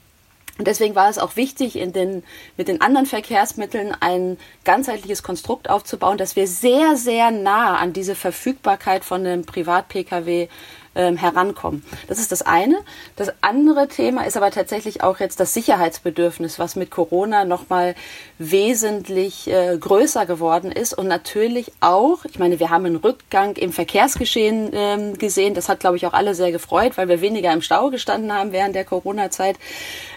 Und 0.62 0.68
deswegen 0.68 0.94
war 0.94 1.10
es 1.10 1.18
auch 1.18 1.38
wichtig, 1.38 1.76
in 1.76 1.92
den, 1.92 2.22
mit 2.56 2.68
den 2.68 2.82
anderen 2.82 3.08
Verkehrsmitteln 3.08 3.96
ein 4.00 4.38
ganzheitliches 4.64 5.24
Konstrukt 5.24 5.72
aufzubauen, 5.72 6.20
dass 6.20 6.36
wir 6.36 6.46
sehr, 6.46 6.98
sehr 6.98 7.32
nah 7.32 7.78
an 7.78 7.94
diese 7.94 8.14
Verfügbarkeit 8.14 9.04
von 9.04 9.26
einem 9.26 9.44
Privat-Pkw 9.44 10.50
ähm, 10.96 11.18
herankommen. 11.18 11.84
Das 12.08 12.20
ist 12.20 12.32
das 12.32 12.42
eine. 12.42 12.78
Das 13.16 13.32
andere 13.42 13.88
Thema 13.88 14.26
ist 14.26 14.38
aber 14.38 14.52
tatsächlich 14.52 15.04
auch 15.04 15.20
jetzt 15.20 15.40
das 15.40 15.54
Sicherheitsbedürfnis, 15.54 16.60
was 16.60 16.76
mit 16.76 16.92
Corona 16.92 17.46
nochmal 17.46 17.96
wesentlich 18.38 19.48
äh, 19.48 19.78
größer 19.78 20.26
geworden 20.26 20.72
ist 20.72 20.94
und 20.94 21.08
natürlich 21.08 21.72
auch, 21.80 22.26
ich 22.26 22.40
meine, 22.40 22.60
wir 22.60 22.70
haben 22.70 22.86
einen 22.86 22.98
Rückgang 22.98 23.56
im 23.56 23.72
Verkehrsgeschehen 23.72 24.72
ähm, 24.74 25.18
gesehen. 25.18 25.54
Das 25.54 25.70
hat, 25.70 25.80
glaube 25.80 25.98
ich, 25.98 26.06
auch 26.06 26.14
alle 26.14 26.36
sehr 26.36 26.52
gefreut, 26.52 26.98
weil 26.98 27.08
wir 27.08 27.22
weniger 27.22 27.54
im 27.54 27.62
Stau 27.62 27.90
gestanden 27.90 28.34
haben 28.34 28.52
während 28.52 28.76
der 28.76 28.86
Corona-Zeit. 28.86 29.58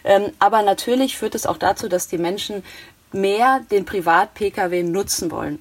Ähm, 0.04 0.32
aber 0.38 0.62
natürlich 0.62 1.16
führt 1.16 1.34
es 1.34 1.46
auch 1.46 1.58
dazu, 1.58 1.88
dass 1.88 2.08
die 2.08 2.18
Menschen 2.18 2.64
mehr 3.12 3.60
den 3.70 3.84
Privat-Pkw 3.84 4.82
nutzen 4.82 5.30
wollen 5.30 5.60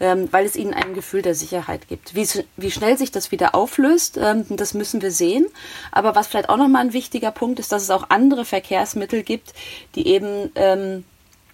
ähm, 0.00 0.28
weil 0.30 0.46
es 0.46 0.56
ihnen 0.56 0.74
ein 0.74 0.94
Gefühl 0.94 1.22
der 1.22 1.34
Sicherheit 1.34 1.88
gibt. 1.88 2.14
Wie, 2.14 2.26
wie 2.56 2.70
schnell 2.70 2.98
sich 2.98 3.10
das 3.10 3.30
wieder 3.30 3.54
auflöst, 3.54 4.18
ähm, 4.18 4.44
das 4.50 4.74
müssen 4.74 5.02
wir 5.02 5.10
sehen. 5.10 5.46
Aber 5.92 6.14
was 6.14 6.26
vielleicht 6.26 6.48
auch 6.48 6.56
nochmal 6.56 6.82
ein 6.82 6.92
wichtiger 6.92 7.30
Punkt 7.30 7.58
ist, 7.58 7.72
dass 7.72 7.82
es 7.82 7.90
auch 7.90 8.10
andere 8.10 8.44
Verkehrsmittel 8.44 9.22
gibt, 9.22 9.52
die 9.94 10.06
eben 10.08 10.50
ähm, 10.54 11.04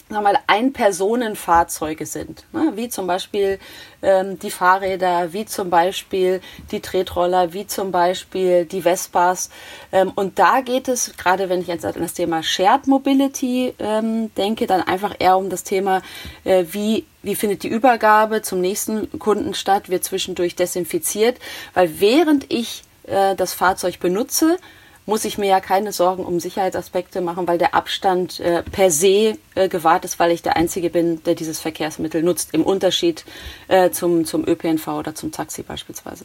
sagen 0.09 0.25
wir 0.25 0.41
Ein-Personen-Fahrzeuge 0.47 2.07
sind, 2.07 2.45
ne? 2.53 2.73
wie 2.75 2.89
zum 2.89 3.07
Beispiel 3.07 3.59
ähm, 4.03 4.39
die 4.39 4.51
Fahrräder, 4.51 5.33
wie 5.33 5.47
zum 5.47 5.71
Beispiel 5.71 6.41
die 6.71 6.81
Tretroller, 6.81 7.53
wie 7.53 7.67
zum 7.67 7.93
Beispiel 7.93 8.65
die 8.65 8.83
Vespas. 8.83 9.51
Ähm, 9.91 10.13
und 10.15 10.39
da 10.39 10.61
geht 10.61 10.89
es, 10.89 11.17
gerade 11.17 11.49
wenn 11.49 11.61
ich 11.61 11.69
jetzt 11.69 11.85
an 11.85 11.95
das 11.99 12.15
Thema 12.15 12.43
Shared 12.43 12.87
Mobility 12.87 13.75
ähm, 13.79 14.35
denke, 14.35 14.67
dann 14.67 14.83
einfach 14.83 15.15
eher 15.19 15.37
um 15.37 15.51
das 15.51 15.65
Thema, 15.65 16.03
äh, 16.45 16.65
wie 16.71 17.07
wie 17.25 17.37
findet 17.37 17.63
die 17.63 17.69
Übergabe 17.69 18.43
zum 18.43 18.61
nächsten 18.61 19.17
Kunden 19.21 19.55
statt, 19.55 19.89
wird 19.89 20.03
zwischendurch 20.03 20.57
desinfiziert, 20.57 21.39
weil 21.73 22.01
während 22.01 22.53
ich 22.53 22.83
äh, 23.05 23.37
das 23.37 23.55
Fahrzeug 23.55 24.01
benutze, 24.01 24.59
muss 25.07 25.25
ich 25.25 25.39
mir 25.39 25.47
ja 25.47 25.61
keine 25.61 25.93
Sorgen 25.93 26.25
um 26.25 26.39
Sicherheitsaspekte 26.39 27.21
machen, 27.21 27.49
weil 27.49 27.59
der 27.59 27.75
Abstand 27.75 28.41
äh, 28.41 28.63
per 28.63 28.91
se 28.91 29.37
äh, 29.55 29.69
gewahrt 29.69 30.05
ist, 30.05 30.19
weil 30.19 30.31
ich 30.31 30.43
der 30.43 30.57
Einzige 30.57 30.91
bin, 30.91 31.23
der 31.25 31.35
dieses 31.35 31.59
Verkehrsmittel 31.59 32.23
nutzt, 32.23 32.51
im 32.53 32.63
Unterschied 32.63 33.25
äh, 33.69 33.91
zum, 33.91 34.25
zum 34.25 34.47
ÖPNV 34.47 34.87
oder 34.89 35.15
zum 35.15 35.33
Taxi 35.33 35.63
beispielsweise. 35.63 36.25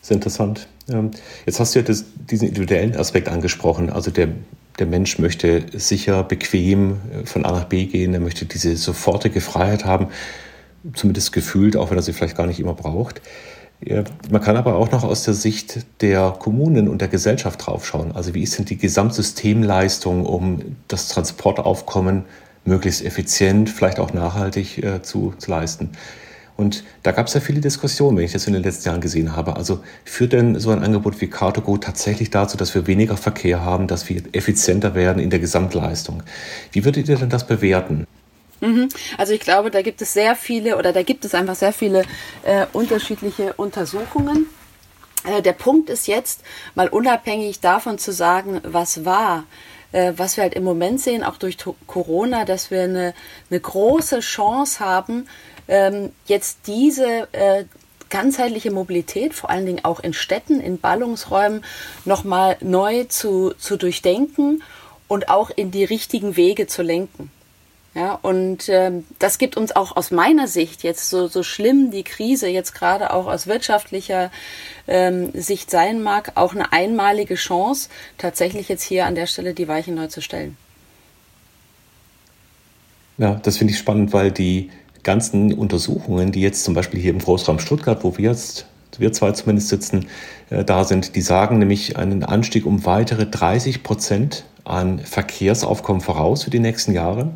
Das 0.00 0.10
ist 0.10 0.14
interessant. 0.14 0.68
Ähm, 0.88 1.10
jetzt 1.46 1.60
hast 1.60 1.74
du 1.74 1.80
ja 1.80 1.84
das, 1.84 2.04
diesen 2.16 2.48
individuellen 2.48 2.96
Aspekt 2.96 3.28
angesprochen. 3.28 3.90
Also 3.90 4.10
der, 4.10 4.28
der 4.78 4.86
Mensch 4.86 5.18
möchte 5.18 5.64
sicher, 5.72 6.22
bequem 6.24 7.00
äh, 7.12 7.26
von 7.26 7.44
A 7.44 7.52
nach 7.52 7.64
B 7.64 7.86
gehen, 7.86 8.14
er 8.14 8.20
möchte 8.20 8.44
diese 8.44 8.76
sofortige 8.76 9.40
Freiheit 9.40 9.84
haben, 9.84 10.08
zumindest 10.94 11.32
gefühlt, 11.32 11.76
auch 11.76 11.90
wenn 11.90 11.98
er 11.98 12.02
sie 12.02 12.12
vielleicht 12.12 12.36
gar 12.36 12.46
nicht 12.46 12.60
immer 12.60 12.74
braucht. 12.74 13.20
Man 14.30 14.40
kann 14.40 14.56
aber 14.56 14.76
auch 14.76 14.92
noch 14.92 15.02
aus 15.02 15.24
der 15.24 15.34
Sicht 15.34 15.86
der 16.02 16.36
Kommunen 16.38 16.88
und 16.88 17.00
der 17.00 17.08
Gesellschaft 17.08 17.66
draufschauen. 17.66 18.12
Also 18.12 18.32
wie 18.32 18.42
ist 18.42 18.56
denn 18.56 18.64
die 18.64 18.76
Gesamtsystemleistung, 18.76 20.24
um 20.24 20.76
das 20.86 21.08
Transportaufkommen 21.08 22.24
möglichst 22.64 23.04
effizient, 23.04 23.68
vielleicht 23.68 23.98
auch 23.98 24.12
nachhaltig 24.12 24.78
äh, 24.84 25.02
zu, 25.02 25.34
zu 25.38 25.50
leisten? 25.50 25.90
Und 26.56 26.84
da 27.02 27.10
gab 27.10 27.26
es 27.26 27.34
ja 27.34 27.40
viele 27.40 27.60
Diskussionen, 27.60 28.16
wenn 28.16 28.24
ich 28.24 28.32
das 28.32 28.46
in 28.46 28.52
den 28.52 28.62
letzten 28.62 28.88
Jahren 28.88 29.00
gesehen 29.00 29.34
habe. 29.34 29.56
Also 29.56 29.80
führt 30.04 30.32
denn 30.32 30.60
so 30.60 30.70
ein 30.70 30.82
Angebot 30.82 31.20
wie 31.20 31.26
Car2Go 31.26 31.80
tatsächlich 31.80 32.30
dazu, 32.30 32.56
dass 32.56 32.74
wir 32.74 32.86
weniger 32.86 33.16
Verkehr 33.16 33.64
haben, 33.64 33.88
dass 33.88 34.08
wir 34.08 34.22
effizienter 34.32 34.94
werden 34.94 35.20
in 35.20 35.30
der 35.30 35.40
Gesamtleistung? 35.40 36.22
Wie 36.70 36.84
würdet 36.84 37.08
ihr 37.08 37.16
denn 37.16 37.30
das 37.30 37.46
bewerten? 37.46 38.06
Mhm. 38.62 38.88
Also 39.18 39.32
ich 39.34 39.40
glaube, 39.40 39.72
da 39.72 39.82
gibt 39.82 40.00
es 40.02 40.12
sehr 40.12 40.36
viele 40.36 40.78
oder 40.78 40.92
da 40.92 41.02
gibt 41.02 41.24
es 41.24 41.34
einfach 41.34 41.56
sehr 41.56 41.72
viele 41.72 42.04
äh, 42.44 42.66
unterschiedliche 42.72 43.54
Untersuchungen. 43.54 44.46
Äh, 45.24 45.42
der 45.42 45.52
Punkt 45.52 45.90
ist 45.90 46.06
jetzt, 46.06 46.42
mal 46.76 46.88
unabhängig 46.88 47.58
davon 47.58 47.98
zu 47.98 48.12
sagen, 48.12 48.60
was 48.62 49.04
war, 49.04 49.44
äh, 49.90 50.12
was 50.16 50.36
wir 50.36 50.44
halt 50.44 50.54
im 50.54 50.62
Moment 50.62 51.00
sehen, 51.00 51.24
auch 51.24 51.38
durch 51.38 51.56
Corona, 51.88 52.44
dass 52.44 52.70
wir 52.70 52.84
eine, 52.84 53.14
eine 53.50 53.60
große 53.60 54.20
Chance 54.20 54.78
haben, 54.78 55.28
ähm, 55.66 56.12
jetzt 56.26 56.58
diese 56.68 57.28
äh, 57.32 57.64
ganzheitliche 58.10 58.70
Mobilität, 58.70 59.34
vor 59.34 59.50
allen 59.50 59.66
Dingen 59.66 59.84
auch 59.84 59.98
in 59.98 60.12
Städten, 60.12 60.60
in 60.60 60.78
Ballungsräumen, 60.78 61.64
nochmal 62.04 62.58
neu 62.60 63.04
zu, 63.04 63.54
zu 63.58 63.76
durchdenken 63.76 64.62
und 65.08 65.30
auch 65.30 65.50
in 65.50 65.72
die 65.72 65.84
richtigen 65.84 66.36
Wege 66.36 66.68
zu 66.68 66.82
lenken. 66.82 67.32
Ja, 67.94 68.18
und 68.22 68.70
ähm, 68.70 69.04
das 69.18 69.36
gibt 69.36 69.58
uns 69.58 69.76
auch 69.76 69.96
aus 69.96 70.10
meiner 70.10 70.48
Sicht 70.48 70.82
jetzt 70.82 71.10
so, 71.10 71.26
so 71.26 71.42
schlimm 71.42 71.90
die 71.90 72.04
Krise 72.04 72.48
jetzt 72.48 72.74
gerade 72.74 73.12
auch 73.12 73.26
aus 73.26 73.46
wirtschaftlicher 73.46 74.30
ähm, 74.88 75.30
Sicht 75.34 75.70
sein 75.70 76.02
mag, 76.02 76.32
auch 76.36 76.54
eine 76.54 76.72
einmalige 76.72 77.34
Chance, 77.34 77.90
tatsächlich 78.16 78.70
jetzt 78.70 78.82
hier 78.82 79.04
an 79.04 79.14
der 79.14 79.26
Stelle 79.26 79.52
die 79.52 79.68
Weichen 79.68 79.94
neu 79.94 80.06
zu 80.06 80.22
stellen. 80.22 80.56
Ja, 83.18 83.34
das 83.42 83.58
finde 83.58 83.74
ich 83.74 83.78
spannend, 83.78 84.14
weil 84.14 84.30
die 84.30 84.70
ganzen 85.02 85.52
Untersuchungen, 85.52 86.32
die 86.32 86.40
jetzt 86.40 86.64
zum 86.64 86.72
Beispiel 86.72 86.98
hier 86.98 87.12
im 87.12 87.18
Großraum 87.18 87.58
Stuttgart, 87.58 88.02
wo 88.04 88.16
wir 88.16 88.30
jetzt, 88.30 88.66
wir 88.98 89.12
zwei 89.12 89.32
zumindest 89.32 89.68
sitzen, 89.68 90.06
äh, 90.48 90.64
da 90.64 90.84
sind, 90.84 91.14
die 91.14 91.20
sagen 91.20 91.58
nämlich 91.58 91.98
einen 91.98 92.24
Anstieg 92.24 92.64
um 92.64 92.86
weitere 92.86 93.26
30 93.26 93.82
Prozent 93.82 94.44
an 94.64 94.98
Verkehrsaufkommen 94.98 96.00
voraus 96.00 96.44
für 96.44 96.50
die 96.50 96.58
nächsten 96.58 96.92
Jahre. 96.92 97.32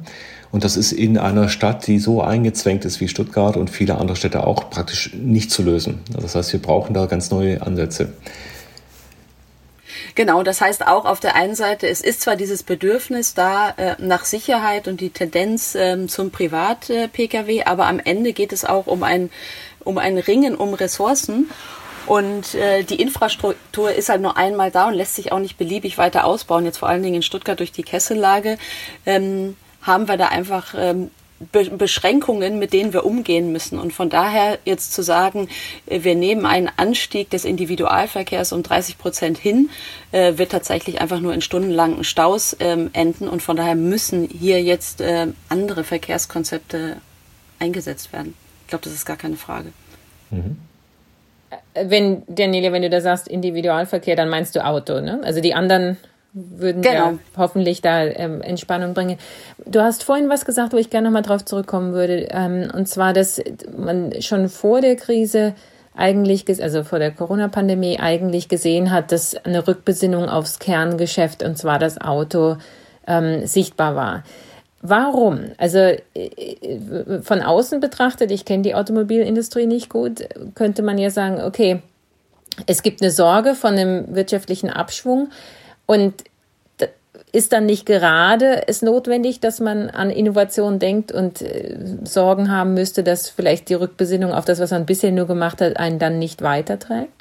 Und 0.52 0.64
das 0.64 0.76
ist 0.76 0.92
in 0.92 1.18
einer 1.18 1.48
Stadt, 1.48 1.86
die 1.86 1.98
so 1.98 2.22
eingezwängt 2.22 2.84
ist 2.84 3.00
wie 3.00 3.08
Stuttgart 3.08 3.56
und 3.56 3.70
viele 3.70 3.98
andere 3.98 4.16
Städte 4.16 4.46
auch, 4.46 4.70
praktisch 4.70 5.12
nicht 5.14 5.50
zu 5.50 5.62
lösen. 5.62 6.00
Das 6.10 6.34
heißt, 6.34 6.52
wir 6.52 6.62
brauchen 6.62 6.94
da 6.94 7.06
ganz 7.06 7.30
neue 7.30 7.62
Ansätze. 7.62 8.12
Genau, 10.14 10.42
das 10.42 10.62
heißt 10.62 10.86
auch 10.86 11.04
auf 11.04 11.20
der 11.20 11.36
einen 11.36 11.54
Seite, 11.54 11.88
es 11.88 12.00
ist 12.00 12.22
zwar 12.22 12.36
dieses 12.36 12.62
Bedürfnis 12.62 13.34
da 13.34 13.70
äh, 13.76 13.96
nach 13.98 14.24
Sicherheit 14.24 14.88
und 14.88 15.02
die 15.02 15.10
Tendenz 15.10 15.74
ähm, 15.74 16.08
zum 16.08 16.30
Privat-Pkw, 16.30 17.64
aber 17.64 17.86
am 17.86 17.98
Ende 17.98 18.32
geht 18.32 18.52
es 18.52 18.64
auch 18.64 18.86
um 18.86 19.02
ein, 19.02 19.30
um 19.84 19.98
ein 19.98 20.16
Ringen 20.16 20.54
um 20.54 20.72
Ressourcen. 20.72 21.50
Und 22.06 22.54
äh, 22.54 22.84
die 22.84 23.00
Infrastruktur 23.00 23.92
ist 23.92 24.08
halt 24.08 24.22
nur 24.22 24.36
einmal 24.36 24.70
da 24.70 24.88
und 24.88 24.94
lässt 24.94 25.16
sich 25.16 25.32
auch 25.32 25.40
nicht 25.40 25.58
beliebig 25.58 25.98
weiter 25.98 26.24
ausbauen. 26.24 26.64
Jetzt 26.64 26.78
vor 26.78 26.88
allen 26.88 27.02
Dingen 27.02 27.16
in 27.16 27.22
Stuttgart 27.22 27.58
durch 27.58 27.72
die 27.72 27.82
Kessellage 27.82 28.58
ähm, 29.04 29.56
haben 29.86 30.08
wir 30.08 30.16
da 30.16 30.28
einfach 30.28 30.74
ähm, 30.76 31.10
Be 31.52 31.68
Beschränkungen, 31.68 32.58
mit 32.58 32.72
denen 32.72 32.94
wir 32.94 33.04
umgehen 33.04 33.52
müssen. 33.52 33.78
Und 33.78 33.92
von 33.92 34.08
daher 34.08 34.58
jetzt 34.64 34.94
zu 34.94 35.02
sagen, 35.02 35.48
äh, 35.84 36.02
wir 36.02 36.14
nehmen 36.14 36.46
einen 36.46 36.70
Anstieg 36.76 37.28
des 37.28 37.44
Individualverkehrs 37.44 38.52
um 38.52 38.62
30 38.62 38.96
Prozent 38.96 39.36
hin, 39.36 39.68
äh, 40.12 40.38
wird 40.38 40.52
tatsächlich 40.52 41.00
einfach 41.00 41.20
nur 41.20 41.34
in 41.34 41.42
stundenlangen 41.42 42.04
Staus 42.04 42.56
ähm, 42.58 42.88
enden. 42.94 43.28
Und 43.28 43.42
von 43.42 43.56
daher 43.56 43.74
müssen 43.74 44.26
hier 44.26 44.62
jetzt 44.62 45.02
äh, 45.02 45.26
andere 45.50 45.84
Verkehrskonzepte 45.84 46.96
eingesetzt 47.58 48.14
werden. 48.14 48.34
Ich 48.62 48.68
glaube, 48.68 48.84
das 48.84 48.94
ist 48.94 49.04
gar 49.04 49.18
keine 49.18 49.36
Frage. 49.36 49.72
Mhm. 50.30 50.56
Wenn, 51.74 52.22
Daniela, 52.28 52.72
wenn 52.72 52.82
du 52.82 52.90
da 52.90 53.02
sagst 53.02 53.28
Individualverkehr, 53.28 54.16
dann 54.16 54.30
meinst 54.30 54.56
du 54.56 54.64
Auto, 54.64 55.00
ne? 55.00 55.20
Also 55.22 55.42
die 55.42 55.54
anderen 55.54 55.98
würden 56.36 56.82
genau. 56.82 56.94
ja 56.94 57.18
hoffentlich 57.36 57.80
da 57.80 58.04
ähm, 58.04 58.42
Entspannung 58.42 58.92
bringen. 58.94 59.18
Du 59.64 59.80
hast 59.80 60.04
vorhin 60.04 60.28
was 60.28 60.44
gesagt, 60.44 60.72
wo 60.72 60.76
ich 60.76 60.90
gerne 60.90 61.08
nochmal 61.08 61.22
drauf 61.22 61.44
zurückkommen 61.44 61.92
würde, 61.92 62.28
ähm, 62.30 62.70
und 62.74 62.88
zwar, 62.88 63.12
dass 63.12 63.42
man 63.76 64.20
schon 64.20 64.48
vor 64.48 64.80
der 64.80 64.96
Krise 64.96 65.54
eigentlich, 65.96 66.44
also 66.62 66.84
vor 66.84 66.98
der 66.98 67.10
Corona-Pandemie 67.10 67.98
eigentlich 67.98 68.48
gesehen 68.48 68.90
hat, 68.90 69.12
dass 69.12 69.34
eine 69.44 69.66
Rückbesinnung 69.66 70.28
aufs 70.28 70.58
Kerngeschäft, 70.58 71.42
und 71.42 71.56
zwar 71.56 71.78
das 71.78 71.98
Auto, 72.00 72.56
ähm, 73.06 73.46
sichtbar 73.46 73.96
war. 73.96 74.22
Warum? 74.82 75.40
Also 75.56 75.78
äh, 75.78 75.96
von 77.22 77.40
außen 77.40 77.80
betrachtet, 77.80 78.30
ich 78.30 78.44
kenne 78.44 78.62
die 78.62 78.74
Automobilindustrie 78.74 79.66
nicht 79.66 79.88
gut, 79.88 80.28
könnte 80.54 80.82
man 80.82 80.98
ja 80.98 81.08
sagen, 81.08 81.40
okay, 81.40 81.80
es 82.66 82.82
gibt 82.82 83.02
eine 83.02 83.10
Sorge 83.10 83.54
von 83.54 83.72
einem 83.72 84.14
wirtschaftlichen 84.14 84.70
Abschwung. 84.70 85.28
Und 85.86 86.24
ist 87.32 87.52
dann 87.52 87.66
nicht 87.66 87.86
gerade 87.86 88.66
es 88.68 88.82
notwendig, 88.82 89.40
dass 89.40 89.60
man 89.60 89.90
an 89.90 90.10
Innovation 90.10 90.78
denkt 90.78 91.12
und 91.12 91.42
äh, 91.42 91.76
Sorgen 92.04 92.50
haben 92.50 92.74
müsste, 92.74 93.02
dass 93.02 93.28
vielleicht 93.28 93.68
die 93.68 93.74
Rückbesinnung 93.74 94.32
auf 94.32 94.44
das, 94.44 94.60
was 94.60 94.70
man 94.70 94.86
bisher 94.86 95.12
nur 95.12 95.26
gemacht 95.26 95.60
hat, 95.60 95.76
einen 95.76 95.98
dann 95.98 96.18
nicht 96.18 96.42
weiterträgt? 96.42 97.15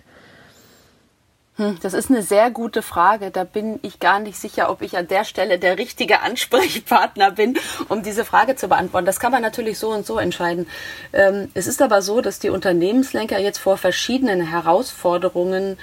Hm, 1.57 1.77
das 1.81 1.93
ist 1.93 2.09
eine 2.09 2.21
sehr 2.21 2.51
gute 2.51 2.81
Frage. 2.81 3.31
Da 3.31 3.45
bin 3.45 3.79
ich 3.81 3.99
gar 4.01 4.19
nicht 4.19 4.37
sicher, 4.37 4.69
ob 4.69 4.81
ich 4.81 4.97
an 4.97 5.07
der 5.07 5.23
Stelle 5.23 5.57
der 5.57 5.77
richtige 5.77 6.21
Ansprechpartner 6.21 7.31
bin, 7.31 7.57
um 7.87 8.03
diese 8.03 8.25
Frage 8.25 8.57
zu 8.57 8.67
beantworten. 8.67 9.05
Das 9.05 9.21
kann 9.21 9.31
man 9.31 9.41
natürlich 9.41 9.79
so 9.79 9.89
und 9.91 10.05
so 10.05 10.17
entscheiden. 10.17 10.67
Ähm, 11.13 11.49
es 11.53 11.67
ist 11.67 11.81
aber 11.81 12.01
so, 12.01 12.19
dass 12.19 12.39
die 12.39 12.49
Unternehmenslenker 12.49 13.39
jetzt 13.39 13.59
vor 13.59 13.77
verschiedenen 13.77 14.41
Herausforderungen 14.41 15.77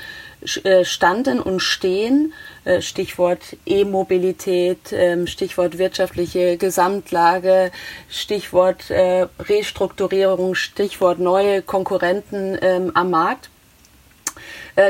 äh, 0.63 0.85
standen 0.85 1.41
und 1.41 1.61
stehen. 1.61 2.35
Äh, 2.65 2.83
Stichwort 2.83 3.57
E-Mobilität, 3.65 4.93
ähm, 4.93 5.27
Stichwort 5.27 5.79
wirtschaftliche 5.79 6.59
Gesamtlage, 6.59 7.73
Stichwort 8.11 8.91
äh, 8.91 9.27
Restrukturierung, 9.39 10.55
Stichwort 10.55 11.19
neue 11.19 11.63
Konkurrenten 11.63 12.59
ähm, 12.61 12.91
am 12.95 13.09
Markt 13.11 13.49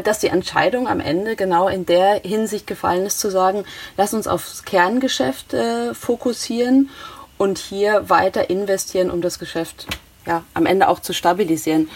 dass 0.03 0.19
die 0.19 0.29
Entscheidung 0.29 0.89
am 0.89 1.01
Ende 1.01 1.37
genau 1.37 1.69
in 1.69 1.87
der 1.87 2.21
Hinsicht 2.25 2.67
gefallen 2.67 3.07
ist, 3.07 3.21
zu 3.21 3.31
sagen, 3.31 3.65
lass 3.97 4.15
uns 4.15 4.27
aufs 4.27 4.65
Kerngeschäft 4.65 5.55
äh, 5.55 5.95
fokussieren 5.95 6.91
und 7.39 7.59
hier 7.59 8.09
weiter 8.09 8.51
investieren, 8.51 9.11
um 9.11 9.21
das 9.21 9.39
Geschäft 9.39 9.87
ja, 10.27 10.45
am 10.55 10.67
Ende 10.67 10.89
auch 10.89 11.01
zu 11.01 11.13
stabilisieren. 11.13 11.89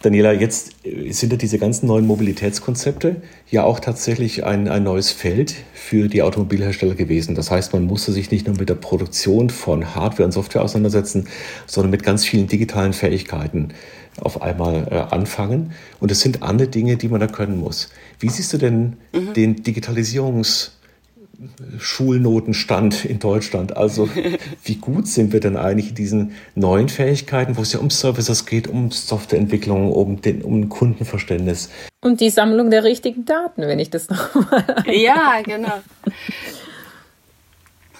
Daniela, 0.00 0.32
jetzt 0.32 0.76
sind 1.10 1.32
ja 1.32 1.36
diese 1.36 1.58
ganzen 1.58 1.88
neuen 1.88 2.06
Mobilitätskonzepte 2.06 3.16
ja 3.50 3.64
auch 3.64 3.80
tatsächlich 3.80 4.44
ein, 4.44 4.68
ein 4.68 4.84
neues 4.84 5.10
Feld 5.10 5.56
für 5.74 6.06
die 6.06 6.22
Automobilhersteller 6.22 6.94
gewesen. 6.94 7.34
Das 7.34 7.50
heißt, 7.50 7.72
man 7.72 7.82
musste 7.84 8.12
sich 8.12 8.30
nicht 8.30 8.46
nur 8.46 8.56
mit 8.56 8.68
der 8.68 8.76
Produktion 8.76 9.50
von 9.50 9.96
Hardware 9.96 10.26
und 10.26 10.30
Software 10.30 10.62
auseinandersetzen, 10.62 11.26
sondern 11.66 11.90
mit 11.90 12.04
ganz 12.04 12.24
vielen 12.24 12.46
digitalen 12.46 12.92
Fähigkeiten 12.92 13.70
auf 14.20 14.42
einmal 14.42 14.86
äh, 14.90 15.14
anfangen. 15.14 15.72
Und 16.00 16.10
es 16.10 16.20
sind 16.20 16.42
andere 16.42 16.68
Dinge, 16.68 16.96
die 16.96 17.08
man 17.08 17.20
da 17.20 17.26
können 17.26 17.58
muss. 17.58 17.90
Wie 18.18 18.28
siehst 18.28 18.52
du 18.52 18.58
denn 18.58 18.96
mhm. 19.12 19.32
den 19.34 19.62
Digitalisierungs- 19.62 20.70
Schulnotenstand 21.78 23.04
in 23.04 23.20
Deutschland. 23.20 23.76
Also 23.76 24.08
wie 24.64 24.74
gut 24.76 25.06
sind 25.06 25.32
wir 25.32 25.40
denn 25.40 25.56
eigentlich 25.56 25.90
in 25.90 25.94
diesen 25.94 26.32
neuen 26.54 26.88
Fähigkeiten, 26.88 27.56
wo 27.56 27.62
es 27.62 27.72
ja 27.72 27.78
um 27.78 27.90
Services 27.90 28.44
geht, 28.44 28.66
um 28.66 28.90
Softwareentwicklung, 28.90 29.92
um, 29.92 30.20
den, 30.20 30.42
um 30.42 30.68
Kundenverständnis. 30.68 31.70
Und 32.00 32.20
die 32.20 32.30
Sammlung 32.30 32.70
der 32.70 32.84
richtigen 32.84 33.24
Daten, 33.24 33.62
wenn 33.62 33.78
ich 33.78 33.90
das 33.90 34.08
nochmal. 34.08 34.64
Ja, 34.86 35.40
genau. 35.44 35.80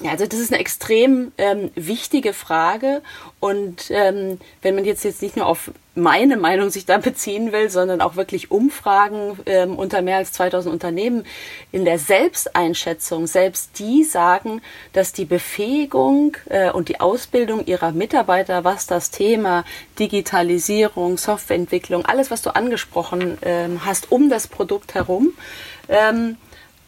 Ja, 0.01 0.13
also 0.13 0.27
das 0.27 0.39
ist 0.39 0.53
eine 0.53 0.61
extrem 0.61 1.33
ähm, 1.39 1.71
wichtige 1.75 2.33
Frage. 2.33 3.03
Und 3.41 3.91
ähm, 3.91 4.39
wenn 4.63 4.77
man 4.77 4.85
jetzt 4.85 5.05
jetzt 5.05 5.23
nicht 5.23 5.37
nur 5.37 5.47
auf 5.47 5.73
meine 5.97 6.37
Meinung 6.37 6.71
sich 6.71 6.87
da 6.87 6.99
beziehen 6.99 7.51
will, 7.51 7.69
sondern 7.69 8.01
auch 8.01 8.15
wirklich 8.15 8.53
Umfragen 8.53 9.39
ähm, 9.47 9.77
unter 9.77 10.01
mehr 10.01 10.19
als 10.19 10.33
2000 10.33 10.73
Unternehmen 10.73 11.25
in 11.73 11.85
der 11.85 11.99
Selbsteinschätzung, 11.99 13.27
selbst 13.27 13.79
die 13.81 14.05
sagen, 14.05 14.63
dass 14.93 15.13
die 15.13 15.25
Befähigung 15.25 16.37
äh, 16.49 16.71
und 16.71 16.89
die 16.89 17.01
Ausbildung 17.01 17.67
ihrer 17.67 17.91
Mitarbeiter, 17.91 18.63
was 18.63 18.87
das 18.87 19.11
Thema 19.11 19.65
Digitalisierung, 19.99 21.19
Softwareentwicklung, 21.19 22.07
alles, 22.07 22.31
was 22.31 22.43
du 22.43 22.55
angesprochen 22.55 23.37
ähm, 23.43 23.85
hast, 23.85 24.13
um 24.13 24.31
das 24.31 24.47
Produkt 24.47 24.95
herum, 24.95 25.33
ähm, 25.89 26.37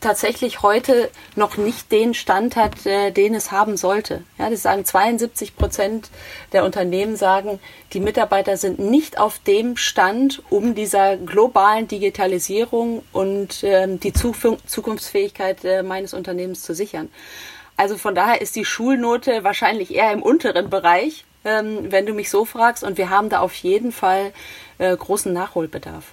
tatsächlich 0.00 0.62
heute 0.62 1.10
noch 1.36 1.56
nicht 1.56 1.92
den 1.92 2.14
Stand 2.14 2.56
hat, 2.56 2.86
äh, 2.86 3.10
den 3.10 3.34
es 3.34 3.52
haben 3.52 3.76
sollte. 3.76 4.22
Ja, 4.38 4.50
das 4.50 4.62
sagen 4.62 4.84
72 4.84 5.56
Prozent 5.56 6.10
der 6.52 6.64
Unternehmen 6.64 7.16
sagen, 7.16 7.60
die 7.92 8.00
Mitarbeiter 8.00 8.56
sind 8.56 8.78
nicht 8.78 9.18
auf 9.18 9.38
dem 9.38 9.76
Stand, 9.76 10.42
um 10.50 10.74
dieser 10.74 11.16
globalen 11.16 11.86
Digitalisierung 11.86 13.02
und 13.12 13.62
ähm, 13.62 14.00
die 14.00 14.12
Zukunftsfähigkeit 14.12 15.64
äh, 15.64 15.82
meines 15.82 16.14
Unternehmens 16.14 16.62
zu 16.62 16.74
sichern. 16.74 17.10
Also 17.76 17.96
von 17.96 18.14
daher 18.14 18.40
ist 18.40 18.56
die 18.56 18.64
Schulnote 18.64 19.44
wahrscheinlich 19.44 19.94
eher 19.94 20.12
im 20.12 20.22
unteren 20.22 20.68
Bereich, 20.68 21.24
ähm, 21.44 21.90
wenn 21.90 22.06
du 22.06 22.12
mich 22.12 22.30
so 22.30 22.44
fragst. 22.44 22.84
Und 22.84 22.98
wir 22.98 23.10
haben 23.10 23.28
da 23.28 23.40
auf 23.40 23.54
jeden 23.54 23.92
Fall 23.92 24.32
äh, 24.78 24.94
großen 24.94 25.32
Nachholbedarf. 25.32 26.12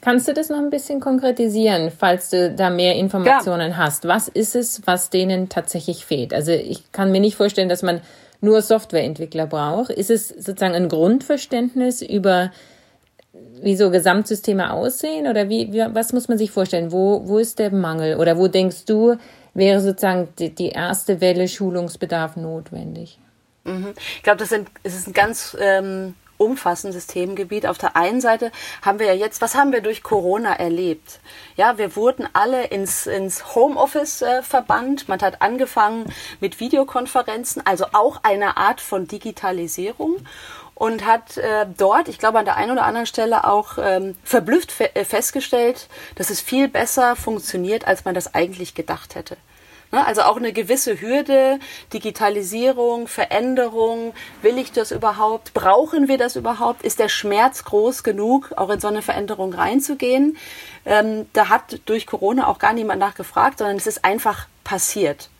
Kannst 0.00 0.28
du 0.28 0.32
das 0.32 0.48
noch 0.48 0.58
ein 0.58 0.70
bisschen 0.70 1.00
konkretisieren, 1.00 1.90
falls 1.90 2.30
du 2.30 2.52
da 2.54 2.70
mehr 2.70 2.94
Informationen 2.94 3.72
ja. 3.72 3.76
hast? 3.78 4.06
Was 4.06 4.28
ist 4.28 4.54
es, 4.54 4.82
was 4.86 5.10
denen 5.10 5.48
tatsächlich 5.48 6.04
fehlt? 6.04 6.32
Also 6.32 6.52
ich 6.52 6.92
kann 6.92 7.10
mir 7.10 7.20
nicht 7.20 7.36
vorstellen, 7.36 7.68
dass 7.68 7.82
man 7.82 8.00
nur 8.40 8.62
Softwareentwickler 8.62 9.46
braucht. 9.46 9.90
Ist 9.90 10.10
es 10.10 10.28
sozusagen 10.28 10.74
ein 10.74 10.88
Grundverständnis 10.88 12.02
über 12.02 12.52
wie 13.60 13.76
so 13.76 13.90
Gesamtsysteme 13.90 14.72
aussehen 14.72 15.26
oder 15.26 15.48
wie, 15.48 15.72
wie 15.72 15.84
was 15.92 16.12
muss 16.12 16.28
man 16.28 16.38
sich 16.38 16.50
vorstellen? 16.50 16.92
Wo, 16.92 17.26
wo 17.26 17.38
ist 17.38 17.58
der 17.58 17.72
Mangel 17.72 18.16
oder 18.16 18.38
wo 18.38 18.46
denkst 18.46 18.84
du, 18.84 19.16
wäre 19.54 19.80
sozusagen 19.80 20.28
die, 20.38 20.54
die 20.54 20.68
erste 20.68 21.20
Welle 21.20 21.48
Schulungsbedarf 21.48 22.36
notwendig? 22.36 23.18
Mhm. 23.64 23.94
Ich 24.16 24.22
glaube, 24.22 24.38
das, 24.38 24.50
sind, 24.50 24.68
das 24.84 24.94
ist 24.94 25.08
ein 25.08 25.12
ganz 25.12 25.56
ähm, 25.60 26.14
umfassendes 26.38 27.06
Themengebiet. 27.06 27.66
Auf 27.66 27.78
der 27.78 27.96
einen 27.96 28.20
Seite 28.20 28.50
haben 28.82 28.98
wir 28.98 29.06
ja 29.06 29.14
jetzt, 29.14 29.42
was 29.42 29.54
haben 29.54 29.72
wir 29.72 29.82
durch 29.82 30.02
Corona 30.02 30.54
erlebt? 30.54 31.20
Ja, 31.56 31.76
wir 31.76 31.94
wurden 31.96 32.26
alle 32.32 32.64
ins, 32.68 33.06
ins 33.06 33.54
Homeoffice 33.54 34.22
äh, 34.22 34.42
verbannt. 34.42 35.08
Man 35.08 35.20
hat 35.20 35.42
angefangen 35.42 36.12
mit 36.40 36.60
Videokonferenzen, 36.60 37.66
also 37.66 37.86
auch 37.92 38.20
eine 38.22 38.56
Art 38.56 38.80
von 38.80 39.06
Digitalisierung 39.06 40.16
und 40.78 41.04
hat 41.04 41.36
äh, 41.36 41.66
dort, 41.76 42.08
ich 42.08 42.18
glaube 42.18 42.38
an 42.38 42.44
der 42.44 42.56
einen 42.56 42.70
oder 42.70 42.84
anderen 42.84 43.06
Stelle 43.06 43.44
auch 43.44 43.78
ähm, 43.78 44.16
verblüfft 44.22 44.70
fe 44.70 44.94
äh, 44.94 45.04
festgestellt, 45.04 45.88
dass 46.14 46.30
es 46.30 46.40
viel 46.40 46.68
besser 46.68 47.16
funktioniert, 47.16 47.86
als 47.86 48.04
man 48.04 48.14
das 48.14 48.34
eigentlich 48.34 48.74
gedacht 48.74 49.16
hätte. 49.16 49.36
Ne? 49.90 50.06
Also 50.06 50.22
auch 50.22 50.36
eine 50.36 50.52
gewisse 50.52 51.00
Hürde, 51.00 51.58
Digitalisierung, 51.92 53.08
Veränderung. 53.08 54.14
Will 54.42 54.58
ich 54.58 54.72
das 54.72 54.90
überhaupt? 54.90 55.54
Brauchen 55.54 56.08
wir 56.08 56.18
das 56.18 56.36
überhaupt? 56.36 56.82
Ist 56.82 56.98
der 56.98 57.08
Schmerz 57.08 57.64
groß 57.64 58.02
genug, 58.02 58.52
auch 58.56 58.70
in 58.70 58.80
so 58.80 58.88
eine 58.88 59.02
Veränderung 59.02 59.54
reinzugehen? 59.54 60.36
Ähm, 60.84 61.26
da 61.32 61.48
hat 61.48 61.80
durch 61.86 62.06
Corona 62.06 62.46
auch 62.46 62.58
gar 62.58 62.72
niemand 62.72 63.00
nachgefragt, 63.00 63.58
sondern 63.58 63.76
es 63.76 63.86
ist 63.86 64.04
einfach 64.04 64.46
passiert. 64.64 65.30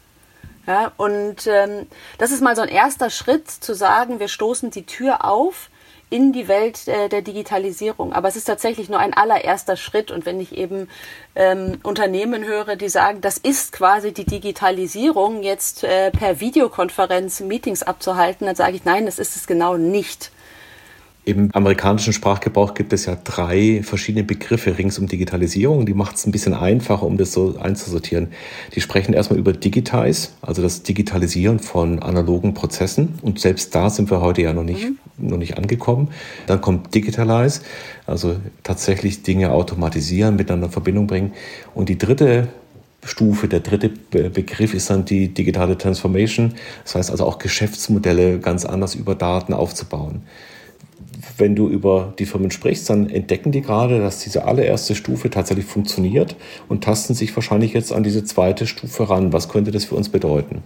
Ja, 0.66 0.92
und 0.98 1.46
ähm, 1.46 1.86
das 2.18 2.30
ist 2.30 2.42
mal 2.42 2.54
so 2.54 2.60
ein 2.60 2.68
erster 2.68 3.08
Schritt 3.08 3.50
zu 3.50 3.74
sagen, 3.74 4.20
wir 4.20 4.28
stoßen 4.28 4.70
die 4.70 4.84
Tür 4.84 5.24
auf 5.24 5.70
in 6.10 6.32
die 6.32 6.48
Welt 6.48 6.88
äh, 6.88 7.08
der 7.08 7.22
Digitalisierung. 7.22 8.12
Aber 8.12 8.28
es 8.28 8.36
ist 8.36 8.44
tatsächlich 8.44 8.88
nur 8.88 8.98
ein 8.98 9.14
allererster 9.14 9.76
Schritt. 9.76 10.10
Und 10.10 10.26
wenn 10.26 10.40
ich 10.40 10.56
eben 10.56 10.88
ähm, 11.34 11.78
Unternehmen 11.82 12.44
höre, 12.44 12.76
die 12.76 12.88
sagen, 12.88 13.20
das 13.20 13.38
ist 13.38 13.72
quasi 13.72 14.12
die 14.12 14.24
Digitalisierung, 14.24 15.42
jetzt 15.42 15.84
äh, 15.84 16.10
per 16.10 16.40
Videokonferenz 16.40 17.40
Meetings 17.40 17.82
abzuhalten, 17.82 18.46
dann 18.46 18.56
sage 18.56 18.76
ich, 18.76 18.84
nein, 18.84 19.06
das 19.06 19.18
ist 19.18 19.36
es 19.36 19.46
genau 19.46 19.76
nicht. 19.76 20.30
Im 21.28 21.50
amerikanischen 21.52 22.14
Sprachgebrauch 22.14 22.72
gibt 22.72 22.94
es 22.94 23.04
ja 23.04 23.14
drei 23.22 23.82
verschiedene 23.82 24.24
Begriffe 24.24 24.78
rings 24.78 24.98
um 24.98 25.08
Digitalisierung. 25.08 25.84
Die 25.84 25.92
macht 25.92 26.16
es 26.16 26.24
ein 26.24 26.32
bisschen 26.32 26.54
einfacher, 26.54 27.02
um 27.02 27.18
das 27.18 27.32
so 27.32 27.58
einzusortieren. 27.58 28.28
Die 28.74 28.80
sprechen 28.80 29.12
erstmal 29.12 29.38
über 29.38 29.52
Digitize, 29.52 30.30
also 30.40 30.62
das 30.62 30.84
Digitalisieren 30.84 31.58
von 31.58 31.98
analogen 31.98 32.54
Prozessen. 32.54 33.18
Und 33.20 33.40
selbst 33.40 33.74
da 33.74 33.90
sind 33.90 34.10
wir 34.10 34.22
heute 34.22 34.40
ja 34.40 34.54
noch 34.54 34.64
nicht, 34.64 34.88
mhm. 34.88 34.98
Noch 35.18 35.36
nicht 35.36 35.58
angekommen. 35.58 36.08
Dann 36.46 36.60
kommt 36.60 36.94
Digitalize, 36.94 37.60
also 38.06 38.36
tatsächlich 38.62 39.22
Dinge 39.22 39.52
automatisieren, 39.52 40.36
miteinander 40.36 40.66
in 40.66 40.72
Verbindung 40.72 41.06
bringen. 41.06 41.32
Und 41.74 41.88
die 41.88 41.98
dritte 41.98 42.48
Stufe, 43.04 43.48
der 43.48 43.60
dritte 43.60 43.88
Begriff 44.30 44.74
ist 44.74 44.90
dann 44.90 45.04
die 45.04 45.28
digitale 45.28 45.78
Transformation. 45.78 46.54
Das 46.84 46.94
heißt 46.94 47.10
also 47.10 47.24
auch 47.24 47.38
Geschäftsmodelle 47.38 48.38
ganz 48.38 48.64
anders 48.64 48.94
über 48.94 49.14
Daten 49.14 49.52
aufzubauen 49.52 50.22
wenn 51.36 51.54
du 51.54 51.68
über 51.68 52.12
die 52.18 52.26
Firmen 52.26 52.50
sprichst, 52.50 52.88
dann 52.90 53.08
entdecken 53.10 53.52
die 53.52 53.60
gerade, 53.60 54.00
dass 54.00 54.20
diese 54.20 54.44
allererste 54.44 54.94
Stufe 54.94 55.30
tatsächlich 55.30 55.66
funktioniert 55.66 56.36
und 56.68 56.84
tasten 56.84 57.14
sich 57.14 57.34
wahrscheinlich 57.34 57.72
jetzt 57.72 57.92
an 57.92 58.02
diese 58.02 58.24
zweite 58.24 58.66
Stufe 58.66 59.08
ran. 59.08 59.32
Was 59.32 59.48
könnte 59.48 59.70
das 59.70 59.84
für 59.84 59.94
uns 59.94 60.08
bedeuten? 60.08 60.62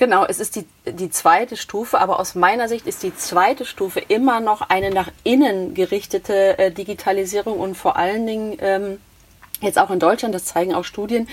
Genau, 0.00 0.24
es 0.24 0.40
ist 0.40 0.56
die, 0.56 0.64
die 0.86 1.10
zweite 1.10 1.58
Stufe, 1.58 2.00
aber 2.00 2.20
aus 2.20 2.34
meiner 2.34 2.68
Sicht 2.68 2.86
ist 2.86 3.02
die 3.02 3.14
zweite 3.14 3.66
Stufe 3.66 4.00
immer 4.00 4.40
noch 4.40 4.62
eine 4.62 4.88
nach 4.88 5.10
innen 5.24 5.74
gerichtete 5.74 6.58
äh, 6.58 6.70
Digitalisierung 6.70 7.60
und 7.60 7.74
vor 7.74 7.96
allen 7.96 8.26
Dingen 8.26 8.56
ähm, 8.60 8.98
jetzt 9.60 9.78
auch 9.78 9.90
in 9.90 9.98
Deutschland, 9.98 10.34
das 10.34 10.46
zeigen 10.46 10.74
auch 10.74 10.84
Studien, 10.84 11.28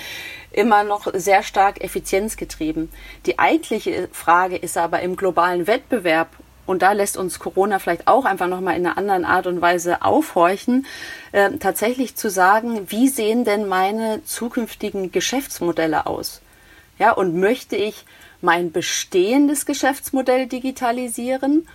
immer 0.52 0.84
noch 0.84 1.08
sehr 1.14 1.44
stark 1.44 1.82
effizienzgetrieben. 1.82 2.92
Die 3.26 3.40
eigentliche 3.40 4.10
Frage 4.12 4.58
ist 4.58 4.78
aber 4.78 5.00
im 5.00 5.16
globalen 5.16 5.66
Wettbewerb 5.66 6.28
und 6.66 6.82
da 6.82 6.92
lässt 6.92 7.16
uns 7.16 7.40
Corona 7.40 7.80
vielleicht 7.80 8.10
auch 8.10 8.26
einfach 8.26 8.48
nochmal 8.48 8.76
in 8.76 8.86
einer 8.86 8.98
anderen 8.98 9.24
Art 9.24 9.48
und 9.48 9.62
Weise 9.62 10.02
aufhorchen, 10.02 10.86
äh, 11.32 11.52
tatsächlich 11.52 12.18
zu 12.18 12.30
sagen, 12.30 12.92
wie 12.92 13.08
sehen 13.08 13.46
denn 13.46 13.70
meine 13.70 14.26
zukünftigen 14.26 15.14
Geschäftsmodelle 15.14 16.06
aus? 16.06 16.42
Ja, 17.00 17.12
und 17.12 17.40
möchte 17.40 17.78
ich 17.78 18.06
mein 18.42 18.72
bestehendes 18.72 19.66
Geschäftsmodell 19.66 20.48
digitalisieren 20.48 21.68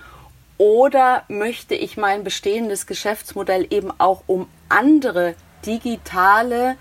oder 0.58 1.24
möchte 1.28 1.74
ich 1.74 1.96
mein 1.96 2.24
bestehendes 2.24 2.86
Geschäftsmodell 2.86 3.66
eben 3.70 3.92
auch 3.98 4.22
um 4.26 4.48
andere 4.68 5.34
digitale 5.66 6.76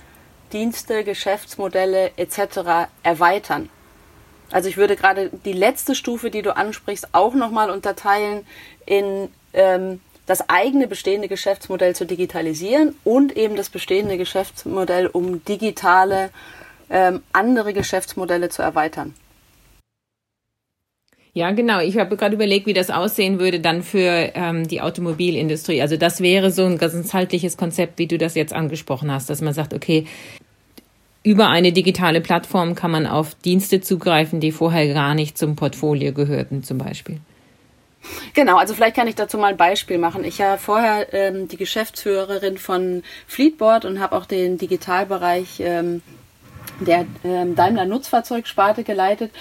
Dienste, 0.53 1.03
Geschäftsmodelle 1.03 2.11
etc. 2.17 2.89
erweitern? 3.03 3.69
Also 4.51 4.67
ich 4.67 4.77
würde 4.77 4.95
gerade 4.95 5.31
die 5.45 5.53
letzte 5.53 5.95
Stufe, 5.95 6.29
die 6.29 6.41
du 6.41 6.55
ansprichst, 6.55 7.09
auch 7.13 7.33
nochmal 7.33 7.69
unterteilen 7.69 8.45
in 8.85 9.29
ähm, 9.53 10.01
das 10.25 10.49
eigene 10.49 10.87
bestehende 10.87 11.27
Geschäftsmodell 11.27 11.95
zu 11.95 12.05
digitalisieren 12.05 12.95
und 13.03 13.35
eben 13.35 13.55
das 13.55 13.69
bestehende 13.69 14.17
Geschäftsmodell, 14.17 15.07
um 15.07 15.43
digitale 15.45 16.29
ähm, 16.89 17.23
andere 17.33 17.73
Geschäftsmodelle 17.73 18.49
zu 18.49 18.61
erweitern. 18.61 19.15
Ja, 21.33 21.51
genau. 21.51 21.79
Ich 21.79 21.97
habe 21.97 22.17
gerade 22.17 22.35
überlegt, 22.35 22.65
wie 22.65 22.73
das 22.73 22.89
aussehen 22.89 23.39
würde 23.39 23.61
dann 23.61 23.83
für 23.83 24.31
ähm, 24.33 24.67
die 24.67 24.81
Automobilindustrie. 24.81 25.81
Also 25.81 25.95
das 25.95 26.19
wäre 26.19 26.51
so 26.51 26.65
ein 26.65 26.77
ganzheitliches 26.77 27.55
Konzept, 27.55 27.99
wie 27.99 28.07
du 28.07 28.17
das 28.17 28.35
jetzt 28.35 28.51
angesprochen 28.51 29.11
hast, 29.11 29.29
dass 29.29 29.41
man 29.41 29.53
sagt, 29.53 29.73
okay, 29.73 30.05
über 31.23 31.49
eine 31.49 31.71
digitale 31.71 32.19
Plattform 32.19 32.75
kann 32.75 32.91
man 32.91 33.07
auf 33.07 33.35
Dienste 33.35 33.79
zugreifen, 33.79 34.39
die 34.39 34.51
vorher 34.51 34.93
gar 34.93 35.13
nicht 35.13 35.37
zum 35.37 35.55
Portfolio 35.55 36.11
gehörten, 36.11 36.63
zum 36.63 36.79
Beispiel. 36.79 37.19
Genau, 38.33 38.57
also 38.57 38.73
vielleicht 38.73 38.95
kann 38.95 39.07
ich 39.07 39.15
dazu 39.15 39.37
mal 39.37 39.51
ein 39.51 39.57
Beispiel 39.57 39.99
machen. 39.99 40.23
Ich 40.23 40.39
war 40.39 40.57
vorher 40.57 41.13
ähm, 41.13 41.47
die 41.47 41.57
Geschäftsführerin 41.57 42.57
von 42.57 43.03
Fleetboard 43.27 43.85
und 43.85 43.99
habe 43.99 44.15
auch 44.15 44.25
den 44.25 44.57
Digitalbereich 44.57 45.59
ähm, 45.59 46.01
der 46.79 47.05
ähm, 47.23 47.55
Daimler 47.55 47.85
Nutzfahrzeugsparte 47.85 48.83
geleitet. 48.83 49.31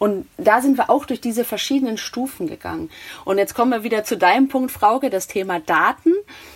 Und 0.00 0.26
da 0.38 0.62
sind 0.62 0.78
wir 0.78 0.88
auch 0.88 1.04
durch 1.04 1.20
diese 1.20 1.44
verschiedenen 1.44 1.98
Stufen 1.98 2.46
gegangen. 2.46 2.90
Und 3.26 3.36
jetzt 3.36 3.54
kommen 3.54 3.70
wir 3.70 3.84
wieder 3.84 4.02
zu 4.02 4.16
deinem 4.16 4.48
Punkt, 4.48 4.72
Frauke, 4.72 5.10
das 5.10 5.26
Thema 5.26 5.60
Daten. 5.60 6.14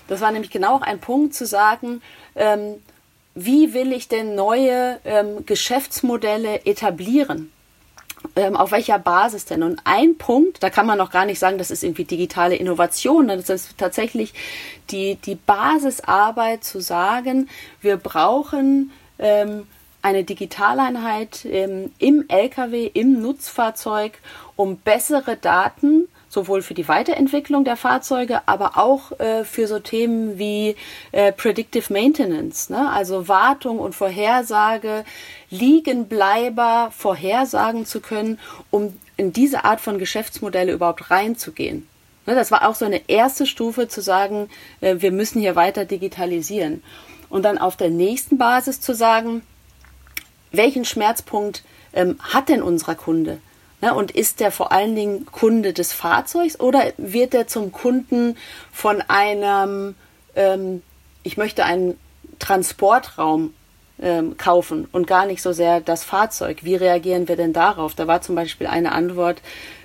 Das 0.09 0.23
war 0.23 0.33
nämlich 0.33 0.51
genau 0.51 0.81
ein 0.81 0.99
Punkt 0.99 1.35
zu 1.35 1.45
sagen, 1.45 2.01
ähm, 2.37 2.77
wie 3.35 3.75
will 3.75 3.93
ich 3.93 4.09
denn 4.09 4.35
neue 4.35 4.99
ähm, 5.05 5.45
Geschäftsmodelle 5.45 6.65
etablieren? 6.65 7.53
Ähm, 8.35 8.57
auf 8.57 8.73
welcher 8.73 8.99
Basis 8.99 9.45
denn? 9.45 9.63
Und 9.63 9.79
ein 9.85 10.17
Punkt, 10.17 10.63
da 10.63 10.71
kann 10.71 10.87
man 10.87 10.97
noch 10.97 11.11
gar 11.11 11.27
nicht 11.27 11.39
sagen, 11.39 11.59
das 11.59 11.71
ist 11.71 11.85
irgendwie 11.85 12.05
digitale 12.05 12.57
Innovation, 12.57 13.29
das 13.29 13.51
ist 13.51 13.77
tatsächlich 13.77 14.33
die, 14.89 15.17
die 15.17 15.35
Basisarbeit 15.35 16.65
zu 16.65 16.81
sagen, 16.81 17.51
wir 17.83 17.99
brauchen 17.99 18.91
ähm, 19.19 19.67
eine 20.05 20.23
Digitaleinheit 20.23 21.47
ähm, 21.47 21.91
im 21.99 22.27
Lkw, 22.29 22.91
im 22.93 23.21
Nutzfahrzeug, 23.23 24.13
um 24.55 24.77
bessere 24.77 25.37
Daten 25.37 26.09
sowohl 26.29 26.63
für 26.63 26.75
die 26.75 26.89
Weiterentwicklung 26.89 27.65
der 27.65 27.77
Fahrzeuge, 27.77 28.43
aber 28.47 28.77
auch 28.77 29.19
äh, 29.19 29.45
für 29.45 29.67
so 29.67 29.79
Themen 29.79 30.39
wie 30.39 30.77
äh, 31.13 31.33
Predictive 31.33 31.91
Maintenance, 31.93 32.69
ne? 32.69 32.91
also 32.91 33.29
Wartung 33.29 33.79
und 33.79 33.95
Vorhersage, 33.95 35.05
Liegenbleiber 35.49 36.91
vorhersagen 36.95 37.87
zu 37.87 38.01
können, 38.01 38.39
um 38.71 38.99
in 39.17 39.33
diese 39.33 39.65
Art 39.65 39.81
von 39.81 39.99
Geschäftsmodelle 39.99 40.73
überhaupt 40.73 41.11
reinzugehen. 41.11 41.87
Ne? 42.27 42.35
Das 42.35 42.51
war 42.51 42.69
auch 42.69 42.75
so 42.75 42.85
eine 42.85 43.09
erste 43.09 43.47
Stufe 43.47 43.89
zu 43.89 44.03
sagen, 44.03 44.51
äh, 44.81 44.97
wir 44.99 45.13
müssen 45.13 45.41
hier 45.41 45.57
weiter 45.57 45.85
digitalisieren. 45.85 46.83
Und 47.31 47.45
dann 47.45 47.59
auf 47.59 47.77
der 47.77 47.91
nächsten 47.91 48.39
Basis 48.39 48.81
zu 48.81 48.95
sagen, 48.95 49.43
welchen 50.57 50.85
Schmerzpunkt 50.85 51.63
ähm, 51.93 52.19
hat 52.21 52.49
denn 52.49 52.63
unser 52.63 52.95
Kunde? 52.95 53.39
Ne? 53.81 53.95
Und 53.95 54.11
ist 54.11 54.41
der 54.41 54.51
vor 54.51 54.73
allen 54.73 54.95
Dingen 54.95 55.27
Kunde 55.27 55.73
des 55.73 55.93
Fahrzeugs 55.93 56.59
oder 56.59 56.93
wird 56.97 57.35
er 57.35 57.47
zum 57.47 57.73
Kunden 57.73 58.37
von 58.73 59.03
einem, 59.03 59.95
ähm, 60.35 60.83
ich 61.23 61.37
möchte 61.37 61.65
einen 61.65 61.99
Transportraum 62.39 63.55
ähm, 64.01 64.37
kaufen 64.37 64.89
und 64.91 65.07
gar 65.07 65.27
nicht 65.27 65.43
so 65.43 65.53
sehr 65.53 65.81
das 65.81 66.05
Fahrzeug? 66.05 66.59
Wie 66.63 66.77
reagieren 66.77 67.29
wir 67.29 67.37
denn 67.37 67.53
darauf? 67.53 67.95
Da 67.95 68.07
war 68.07 68.23
zum 68.23 68.35
Beispiel 68.35 68.67
eine 68.67 68.93
Antwort, 68.93 69.41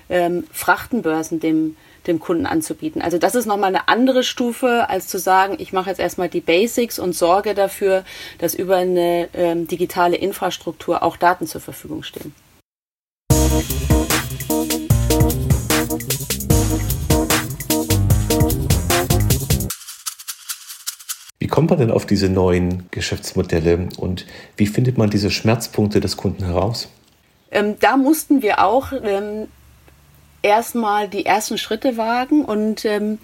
ähm, 0.08 0.44
Frachtenbörsen 0.52 1.40
dem 1.40 1.76
dem 2.06 2.20
Kunden 2.20 2.46
anzubieten. 2.46 3.02
Also 3.02 3.18
das 3.18 3.34
ist 3.34 3.46
nochmal 3.46 3.68
eine 3.68 3.88
andere 3.88 4.22
Stufe, 4.22 4.88
als 4.88 5.08
zu 5.08 5.18
sagen, 5.18 5.56
ich 5.58 5.72
mache 5.72 5.90
jetzt 5.90 6.00
erstmal 6.00 6.28
die 6.28 6.40
Basics 6.40 6.98
und 6.98 7.14
sorge 7.14 7.54
dafür, 7.54 8.04
dass 8.38 8.54
über 8.54 8.76
eine 8.76 9.28
ähm, 9.34 9.66
digitale 9.66 10.16
Infrastruktur 10.16 11.02
auch 11.02 11.16
Daten 11.16 11.46
zur 11.46 11.60
Verfügung 11.60 12.02
stehen. 12.02 12.34
Wie 21.38 21.46
kommt 21.46 21.70
man 21.70 21.78
denn 21.78 21.90
auf 21.90 22.06
diese 22.06 22.28
neuen 22.28 22.88
Geschäftsmodelle 22.90 23.88
und 23.98 24.26
wie 24.56 24.66
findet 24.66 24.98
man 24.98 25.10
diese 25.10 25.30
Schmerzpunkte 25.30 26.00
des 26.00 26.16
Kunden 26.16 26.44
heraus? 26.44 26.88
Ähm, 27.50 27.76
da 27.80 27.96
mussten 27.96 28.42
wir 28.42 28.64
auch 28.64 28.92
ähm, 28.92 29.48
erstmal 30.42 31.08
die 31.08 31.26
ersten 31.26 31.58
Schritte 31.58 31.96
wagen 31.96 32.44
und 32.44 32.84
ähm, 32.84 33.18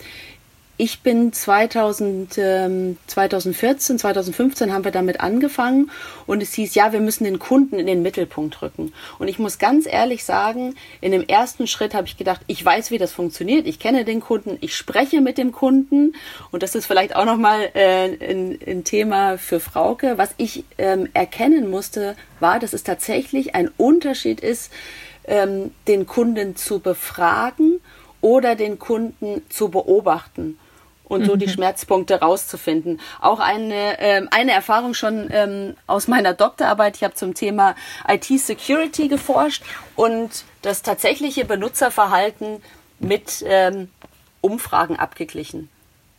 ich 0.78 1.00
bin 1.00 1.32
2000, 1.32 2.36
ähm, 2.36 2.98
2014, 3.06 3.98
2015 3.98 4.72
haben 4.72 4.84
wir 4.84 4.90
damit 4.90 5.20
angefangen 5.20 5.90
und 6.26 6.42
es 6.42 6.52
hieß, 6.52 6.74
ja, 6.74 6.92
wir 6.92 7.00
müssen 7.00 7.24
den 7.24 7.38
Kunden 7.38 7.78
in 7.78 7.86
den 7.86 8.02
Mittelpunkt 8.02 8.60
rücken. 8.60 8.92
Und 9.18 9.28
ich 9.28 9.38
muss 9.38 9.58
ganz 9.58 9.86
ehrlich 9.86 10.24
sagen, 10.24 10.74
in 11.00 11.12
dem 11.12 11.26
ersten 11.26 11.66
Schritt 11.66 11.94
habe 11.94 12.06
ich 12.06 12.18
gedacht, 12.18 12.42
ich 12.46 12.62
weiß, 12.62 12.90
wie 12.90 12.98
das 12.98 13.12
funktioniert, 13.12 13.66
ich 13.66 13.78
kenne 13.78 14.04
den 14.04 14.20
Kunden, 14.20 14.58
ich 14.60 14.76
spreche 14.76 15.22
mit 15.22 15.38
dem 15.38 15.50
Kunden 15.52 16.14
und 16.50 16.62
das 16.62 16.74
ist 16.74 16.84
vielleicht 16.84 17.16
auch 17.16 17.24
nochmal 17.24 17.70
äh, 17.72 18.04
ein, 18.30 18.58
ein 18.66 18.84
Thema 18.84 19.38
für 19.38 19.60
Frauke. 19.60 20.18
Was 20.18 20.34
ich 20.36 20.64
ähm, 20.76 21.08
erkennen 21.14 21.70
musste, 21.70 22.16
war, 22.38 22.60
dass 22.60 22.74
es 22.74 22.82
tatsächlich 22.82 23.54
ein 23.54 23.70
Unterschied 23.78 24.40
ist, 24.40 24.70
ähm, 25.26 25.72
den 25.88 26.06
Kunden 26.06 26.56
zu 26.56 26.80
befragen 26.80 27.80
oder 28.20 28.54
den 28.54 28.78
Kunden 28.78 29.42
zu 29.48 29.68
beobachten 29.68 30.58
und 31.08 31.24
so 31.24 31.36
die 31.36 31.46
mhm. 31.46 31.50
Schmerzpunkte 31.50 32.20
rauszufinden. 32.20 33.00
Auch 33.20 33.40
eine, 33.40 33.98
ähm, 34.00 34.28
eine 34.30 34.52
Erfahrung 34.52 34.94
schon 34.94 35.28
ähm, 35.30 35.76
aus 35.86 36.08
meiner 36.08 36.34
Doktorarbeit. 36.34 36.96
Ich 36.96 37.04
habe 37.04 37.14
zum 37.14 37.34
Thema 37.34 37.76
IT-Security 38.08 39.08
geforscht 39.08 39.62
und 39.94 40.44
das 40.62 40.82
tatsächliche 40.82 41.44
Benutzerverhalten 41.44 42.62
mit 42.98 43.44
ähm, 43.46 43.88
Umfragen 44.40 44.96
abgeglichen. 44.96 45.68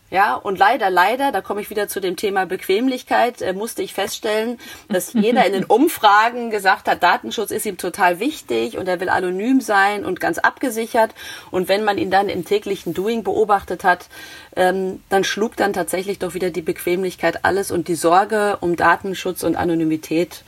Ja, 0.09 0.35
und 0.35 0.57
leider, 0.57 0.89
leider, 0.89 1.33
da 1.33 1.41
komme 1.41 1.59
ich 1.59 1.69
wieder 1.69 1.89
zu 1.89 1.99
dem 1.99 2.15
Thema 2.15 2.45
Bequemlichkeit, 2.45 3.41
äh, 3.41 3.51
musste 3.51 3.81
ich 3.81 3.93
feststellen, 3.93 4.57
dass 4.87 5.11
jeder 5.13 5.45
in 5.45 5.51
den 5.51 5.65
Umfragen 5.65 6.49
gesagt 6.49 6.87
hat, 6.87 7.03
Datenschutz 7.03 7.51
ist 7.51 7.65
ihm 7.65 7.77
total 7.77 8.21
wichtig 8.21 8.77
und 8.77 8.87
er 8.87 9.01
will 9.01 9.09
anonym 9.09 9.59
sein 9.59 10.05
und 10.05 10.21
ganz 10.21 10.37
abgesichert. 10.37 11.13
Und 11.51 11.67
wenn 11.67 11.83
man 11.83 11.97
ihn 11.97 12.09
dann 12.09 12.29
im 12.29 12.45
täglichen 12.45 12.93
Doing 12.93 13.23
beobachtet 13.23 13.83
hat, 13.83 14.07
ähm, 14.55 15.01
dann 15.09 15.25
schlug 15.25 15.57
dann 15.57 15.73
tatsächlich 15.73 16.19
doch 16.19 16.33
wieder 16.33 16.51
die 16.51 16.61
Bequemlichkeit 16.61 17.43
alles 17.43 17.69
und 17.69 17.89
die 17.89 17.95
Sorge 17.95 18.57
um 18.61 18.77
Datenschutz 18.77 19.43
und 19.43 19.57
Anonymität 19.57 20.43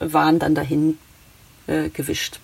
waren 0.00 0.40
dann 0.40 0.56
dahin 0.56 0.98
äh, 1.68 1.90
gewischt. 1.90 2.40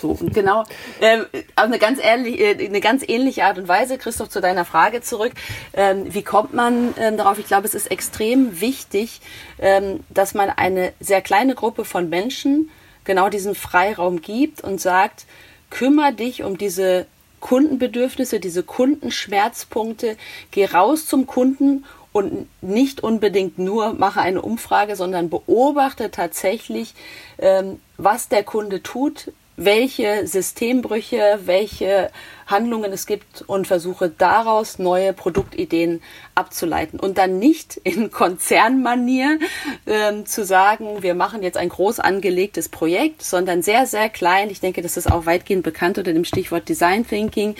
So, 0.00 0.16
und 0.18 0.32
genau, 0.32 0.64
ähm, 1.02 1.26
auf 1.56 1.64
eine 1.64 1.78
ganz, 1.78 1.98
ähnlich, 2.02 2.40
äh, 2.40 2.66
eine 2.66 2.80
ganz 2.80 3.04
ähnliche 3.06 3.44
Art 3.44 3.58
und 3.58 3.68
Weise, 3.68 3.98
Christoph, 3.98 4.30
zu 4.30 4.40
deiner 4.40 4.64
Frage 4.64 5.02
zurück. 5.02 5.32
Ähm, 5.74 6.12
wie 6.14 6.22
kommt 6.22 6.54
man 6.54 6.94
ähm, 6.96 7.18
darauf? 7.18 7.38
Ich 7.38 7.46
glaube, 7.46 7.66
es 7.66 7.74
ist 7.74 7.90
extrem 7.90 8.60
wichtig, 8.60 9.20
ähm, 9.58 10.00
dass 10.08 10.32
man 10.32 10.48
eine 10.48 10.92
sehr 11.00 11.20
kleine 11.20 11.54
Gruppe 11.54 11.84
von 11.84 12.08
Menschen 12.08 12.70
genau 13.04 13.28
diesen 13.28 13.54
Freiraum 13.54 14.22
gibt 14.22 14.62
und 14.62 14.80
sagt, 14.80 15.26
kümmere 15.68 16.14
dich 16.14 16.42
um 16.44 16.56
diese 16.56 17.06
Kundenbedürfnisse, 17.40 18.40
diese 18.40 18.62
Kundenschmerzpunkte, 18.62 20.16
geh 20.50 20.64
raus 20.66 21.06
zum 21.06 21.26
Kunden 21.26 21.84
und 22.12 22.48
nicht 22.60 23.02
unbedingt 23.02 23.58
nur 23.58 23.92
mache 23.92 24.20
eine 24.20 24.42
Umfrage, 24.42 24.96
sondern 24.96 25.30
beobachte 25.30 26.10
tatsächlich, 26.10 26.94
ähm, 27.38 27.80
was 27.96 28.28
der 28.28 28.42
Kunde 28.42 28.82
tut, 28.82 29.32
welche 29.60 30.26
Systembrüche, 30.26 31.38
welche 31.44 32.10
Handlungen 32.50 32.92
es 32.92 33.06
gibt 33.06 33.42
und 33.42 33.66
versuche 33.66 34.08
daraus 34.08 34.78
neue 34.78 35.12
Produktideen 35.12 36.02
abzuleiten 36.34 36.98
und 36.98 37.18
dann 37.18 37.38
nicht 37.38 37.76
in 37.76 38.10
Konzernmanier 38.20 39.38
ähm, 39.86 40.26
zu 40.26 40.44
sagen, 40.44 41.02
wir 41.02 41.14
machen 41.14 41.42
jetzt 41.42 41.56
ein 41.56 41.68
groß 41.68 42.00
angelegtes 42.00 42.68
Projekt, 42.68 43.22
sondern 43.22 43.62
sehr, 43.62 43.86
sehr 43.86 44.08
klein. 44.08 44.50
Ich 44.50 44.60
denke, 44.60 44.82
das 44.82 44.96
ist 44.96 45.10
auch 45.10 45.26
weitgehend 45.26 45.62
bekannt 45.62 45.98
unter 45.98 46.12
dem 46.12 46.24
Stichwort 46.24 46.68
Design 46.68 47.06
Thinking, 47.06 47.54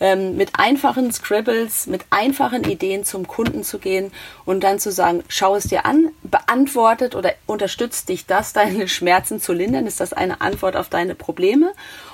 ähm, 0.00 0.36
mit 0.36 0.50
einfachen 0.54 1.12
Scribbles, 1.12 1.86
mit 1.86 2.04
einfachen 2.10 2.64
Ideen 2.64 3.04
zum 3.04 3.26
Kunden 3.26 3.64
zu 3.64 3.78
gehen 3.78 4.12
und 4.44 4.64
dann 4.64 4.78
zu 4.78 4.90
sagen, 4.92 5.22
schau 5.28 5.56
es 5.56 5.64
dir 5.64 5.86
an, 5.86 6.10
beantwortet 6.22 7.14
oder 7.14 7.32
unterstützt 7.46 8.08
dich 8.08 8.26
das, 8.26 8.52
deine 8.60 8.88
Schmerzen 8.88 9.40
zu 9.40 9.52
lindern? 9.52 9.86
Ist 9.86 10.00
das 10.00 10.12
eine 10.12 10.40
Antwort 10.40 10.76
auf 10.76 10.88
deine 10.88 11.14
Probleme 11.14 11.72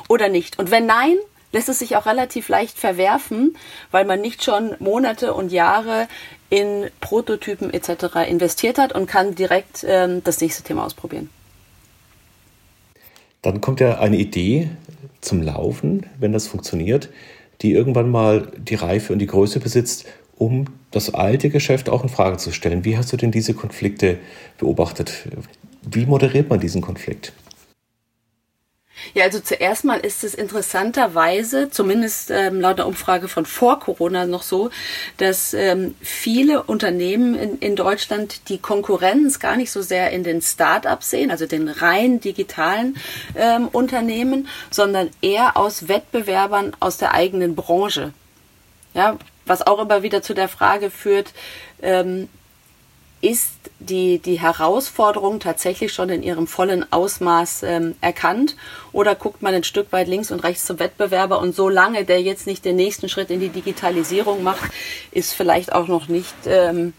oder 0.08 0.28
nicht? 0.28 0.58
Und 0.58 0.70
wenn 0.70 0.86
nein, 0.86 1.16
lässt 1.56 1.70
es 1.70 1.78
sich 1.78 1.96
auch 1.96 2.04
relativ 2.04 2.50
leicht 2.50 2.78
verwerfen, 2.78 3.56
weil 3.90 4.04
man 4.04 4.20
nicht 4.20 4.44
schon 4.44 4.74
Monate 4.78 5.32
und 5.32 5.50
Jahre 5.50 6.06
in 6.50 6.90
Prototypen 7.00 7.72
etc. 7.72 8.28
investiert 8.28 8.76
hat 8.76 8.92
und 8.92 9.06
kann 9.06 9.34
direkt 9.34 9.82
ähm, 9.88 10.22
das 10.22 10.42
nächste 10.42 10.62
Thema 10.62 10.84
ausprobieren. 10.84 11.30
Dann 13.40 13.62
kommt 13.62 13.80
ja 13.80 13.98
eine 13.98 14.18
Idee 14.18 14.68
zum 15.22 15.40
Laufen, 15.40 16.04
wenn 16.18 16.32
das 16.34 16.46
funktioniert, 16.46 17.08
die 17.62 17.72
irgendwann 17.72 18.10
mal 18.10 18.52
die 18.58 18.74
Reife 18.74 19.14
und 19.14 19.18
die 19.18 19.26
Größe 19.26 19.58
besitzt, 19.58 20.04
um 20.36 20.66
das 20.90 21.14
alte 21.14 21.48
Geschäft 21.48 21.88
auch 21.88 22.02
in 22.02 22.10
Frage 22.10 22.36
zu 22.36 22.52
stellen. 22.52 22.84
Wie 22.84 22.98
hast 22.98 23.14
du 23.14 23.16
denn 23.16 23.30
diese 23.30 23.54
Konflikte 23.54 24.18
beobachtet? 24.58 25.26
Wie 25.90 26.04
moderiert 26.04 26.50
man 26.50 26.60
diesen 26.60 26.82
Konflikt? 26.82 27.32
Ja, 29.14 29.24
also 29.24 29.40
zuerst 29.40 29.84
mal 29.84 30.00
ist 30.00 30.24
es 30.24 30.34
interessanterweise, 30.34 31.70
zumindest 31.70 32.30
ähm, 32.30 32.60
laut 32.60 32.78
der 32.78 32.86
Umfrage 32.86 33.28
von 33.28 33.46
vor 33.46 33.80
Corona 33.80 34.26
noch 34.26 34.42
so, 34.42 34.70
dass 35.16 35.54
ähm, 35.54 35.94
viele 36.00 36.62
Unternehmen 36.64 37.34
in, 37.34 37.58
in 37.58 37.76
Deutschland 37.76 38.48
die 38.48 38.58
Konkurrenz 38.58 39.40
gar 39.40 39.56
nicht 39.56 39.70
so 39.70 39.82
sehr 39.82 40.10
in 40.10 40.24
den 40.24 40.42
Start-ups 40.42 41.10
sehen, 41.10 41.30
also 41.30 41.46
den 41.46 41.68
rein 41.68 42.20
digitalen 42.20 42.96
ähm, 43.34 43.68
Unternehmen, 43.68 44.48
sondern 44.70 45.10
eher 45.22 45.56
aus 45.56 45.88
Wettbewerbern 45.88 46.76
aus 46.80 46.98
der 46.98 47.14
eigenen 47.14 47.54
Branche. 47.54 48.12
Ja, 48.94 49.18
was 49.44 49.66
auch 49.66 49.78
immer 49.78 50.02
wieder 50.02 50.22
zu 50.22 50.34
der 50.34 50.48
Frage 50.48 50.90
führt, 50.90 51.32
ähm, 51.82 52.28
ist 53.20 53.50
die, 53.78 54.18
die 54.18 54.40
Herausforderung 54.40 55.40
tatsächlich 55.40 55.92
schon 55.92 56.10
in 56.10 56.22
ihrem 56.22 56.46
vollen 56.46 56.90
Ausmaß 56.92 57.62
ähm, 57.62 57.96
erkannt? 58.00 58.56
Oder 58.92 59.14
guckt 59.14 59.42
man 59.42 59.54
ein 59.54 59.64
Stück 59.64 59.92
weit 59.92 60.08
links 60.08 60.30
und 60.30 60.40
rechts 60.40 60.66
zum 60.66 60.78
Wettbewerber 60.78 61.40
und 61.40 61.54
solange 61.54 62.04
der 62.04 62.20
jetzt 62.20 62.46
nicht 62.46 62.64
den 62.64 62.76
nächsten 62.76 63.08
Schritt 63.08 63.30
in 63.30 63.40
die 63.40 63.48
Digitalisierung 63.48 64.42
macht, 64.42 64.70
ist 65.12 65.32
vielleicht 65.32 65.72
auch 65.72 65.88
noch 65.88 66.08
nicht 66.08 66.34
ähm, 66.46 66.92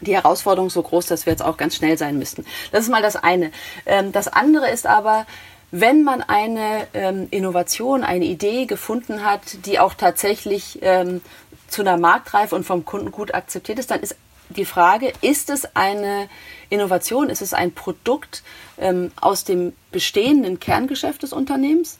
die 0.00 0.14
Herausforderung 0.14 0.70
so 0.70 0.82
groß, 0.82 1.06
dass 1.06 1.26
wir 1.26 1.32
jetzt 1.32 1.42
auch 1.42 1.56
ganz 1.56 1.76
schnell 1.76 1.98
sein 1.98 2.18
müssten. 2.18 2.44
Das 2.72 2.84
ist 2.84 2.90
mal 2.90 3.02
das 3.02 3.16
eine. 3.16 3.50
Ähm, 3.86 4.12
das 4.12 4.28
andere 4.28 4.70
ist 4.70 4.86
aber, 4.86 5.26
wenn 5.70 6.02
man 6.02 6.22
eine 6.22 6.86
ähm, 6.94 7.28
Innovation, 7.30 8.02
eine 8.02 8.24
Idee 8.24 8.66
gefunden 8.66 9.24
hat, 9.24 9.66
die 9.66 9.78
auch 9.78 9.94
tatsächlich 9.94 10.78
ähm, 10.82 11.20
zu 11.68 11.82
einer 11.82 11.96
Marktreife 11.96 12.56
und 12.56 12.64
vom 12.64 12.84
Kunden 12.84 13.12
gut 13.12 13.34
akzeptiert 13.34 13.78
ist, 13.78 13.90
dann 13.90 14.00
ist 14.00 14.16
die 14.50 14.64
Frage, 14.64 15.12
ist 15.20 15.50
es 15.50 15.76
eine 15.76 16.28
Innovation, 16.68 17.30
ist 17.30 17.42
es 17.42 17.54
ein 17.54 17.72
Produkt 17.72 18.42
ähm, 18.78 19.10
aus 19.20 19.44
dem 19.44 19.72
bestehenden 19.90 20.60
Kerngeschäft 20.60 21.22
des 21.22 21.32
Unternehmens 21.32 21.98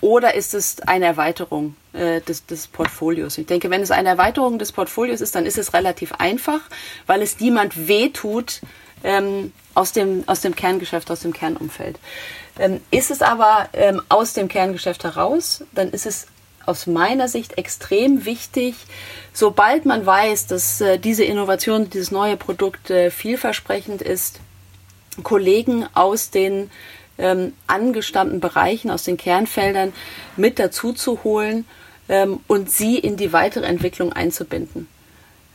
oder 0.00 0.34
ist 0.34 0.54
es 0.54 0.80
eine 0.80 1.04
Erweiterung 1.04 1.76
äh, 1.92 2.20
des, 2.20 2.46
des 2.46 2.68
Portfolios? 2.68 3.36
Ich 3.38 3.46
denke, 3.46 3.70
wenn 3.70 3.82
es 3.82 3.90
eine 3.90 4.08
Erweiterung 4.08 4.58
des 4.58 4.72
Portfolios 4.72 5.20
ist, 5.20 5.34
dann 5.34 5.46
ist 5.46 5.58
es 5.58 5.74
relativ 5.74 6.12
einfach, 6.12 6.60
weil 7.06 7.22
es 7.22 7.38
niemand 7.40 7.86
wehtut 7.88 8.60
ähm, 9.04 9.52
aus, 9.74 9.92
dem, 9.92 10.24
aus 10.26 10.40
dem 10.40 10.56
Kerngeschäft, 10.56 11.10
aus 11.10 11.20
dem 11.20 11.32
Kernumfeld. 11.32 11.98
Ähm, 12.58 12.80
ist 12.90 13.10
es 13.10 13.22
aber 13.22 13.68
ähm, 13.72 14.00
aus 14.08 14.32
dem 14.32 14.48
Kerngeschäft 14.48 15.04
heraus, 15.04 15.64
dann 15.72 15.90
ist 15.90 16.06
es 16.06 16.26
aus 16.70 16.86
meiner 16.86 17.28
Sicht 17.28 17.58
extrem 17.58 18.24
wichtig, 18.24 18.74
sobald 19.32 19.84
man 19.84 20.06
weiß, 20.06 20.46
dass 20.46 20.80
äh, 20.80 20.98
diese 20.98 21.24
Innovation, 21.24 21.90
dieses 21.90 22.12
neue 22.12 22.36
Produkt 22.36 22.90
äh, 22.90 23.10
vielversprechend 23.10 24.00
ist, 24.00 24.40
Kollegen 25.22 25.86
aus 25.94 26.30
den 26.30 26.70
ähm, 27.18 27.52
angestammten 27.66 28.40
Bereichen, 28.40 28.90
aus 28.90 29.02
den 29.02 29.16
Kernfeldern 29.16 29.92
mit 30.36 30.58
dazu 30.58 30.92
zu 30.92 31.24
holen 31.24 31.66
ähm, 32.08 32.40
und 32.46 32.70
sie 32.70 32.98
in 32.98 33.16
die 33.16 33.32
weitere 33.32 33.66
Entwicklung 33.66 34.12
einzubinden. 34.12 34.88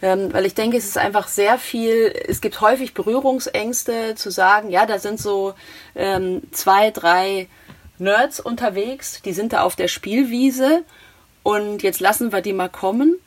Ähm, 0.02 0.34
weil 0.34 0.46
ich 0.46 0.54
denke, 0.54 0.78
es 0.78 0.86
ist 0.86 0.98
einfach 0.98 1.30
sehr 1.30 1.58
viel, 1.58 2.14
es 2.28 2.42
gibt 2.42 2.60
häufig 2.60 2.94
Berührungsängste 2.94 4.16
zu 4.16 4.30
sagen, 4.30 4.70
ja, 4.70 4.86
da 4.86 5.00
sind 5.00 5.20
so 5.20 5.54
ähm, 5.96 6.42
zwei, 6.52 6.92
drei 6.92 7.48
Nerds 7.98 8.40
unterwegs, 8.40 9.22
die 9.24 9.34
sind 9.34 9.54
da 9.54 9.62
auf 9.62 9.76
der 9.76 9.88
Spielwiese 9.88 10.84
und 11.46 11.84
jetzt 11.84 12.00
lassen 12.00 12.32
wir 12.32 12.42
die 12.42 12.54
mal 12.54 12.70
kommen 12.70 13.18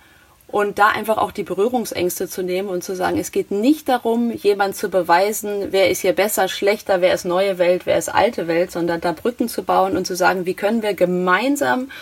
und 0.49 0.81
da 0.81 0.89
einfach 0.89 1.19
auch 1.19 1.31
die 1.31 1.45
Berührungsängste 1.45 2.29
zu 2.29 2.43
nehmen 2.43 2.69
und 2.69 2.83
zu 2.83 2.97
sagen, 2.97 3.17
es 3.17 3.31
geht 3.31 3.53
nicht 3.53 3.89
darum, 3.89 4.33
jemand 4.33 4.75
zu 4.75 4.89
beweisen, 4.89 5.69
wer 5.71 5.89
ist 5.89 6.01
hier 6.01 6.15
besser, 6.15 6.49
schlechter, 6.49 7.01
wer 7.01 7.15
ist 7.15 7.25
neue 7.25 7.59
Welt, 7.59 7.87
wer 7.87 7.97
ist 7.97 8.09
alte 8.09 8.49
Welt, 8.49 8.73
sondern 8.73 9.01
da 9.01 9.13
Brücken 9.13 9.49
zu 9.49 9.63
bauen 9.63 9.97
und 9.97 10.05
zu 10.05 10.17
sagen, 10.17 10.47
wie 10.47 10.55
können 10.55 10.83
wir 10.83 10.95
gemeinsam 10.95 11.93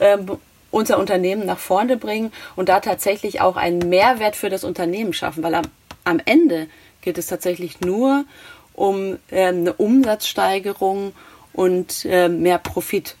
ähm, 0.00 0.38
unser 0.70 0.98
Unternehmen 0.98 1.44
nach 1.44 1.58
vorne 1.58 1.98
bringen 1.98 2.32
und 2.56 2.70
da 2.70 2.80
tatsächlich 2.80 3.42
auch 3.42 3.56
einen 3.56 3.90
Mehrwert 3.90 4.36
für 4.36 4.48
das 4.48 4.64
Unternehmen 4.64 5.12
schaffen, 5.12 5.42
weil 5.42 5.54
am, 5.54 5.66
am 6.04 6.18
Ende 6.24 6.68
geht 7.02 7.18
es 7.18 7.26
tatsächlich 7.26 7.82
nur 7.82 8.24
um 8.72 9.18
äh, 9.30 9.48
eine 9.48 9.74
Umsatzsteigerung 9.74 11.12
und 11.52 12.06
äh, 12.06 12.30
mehr 12.30 12.56
Profit. 12.56 13.17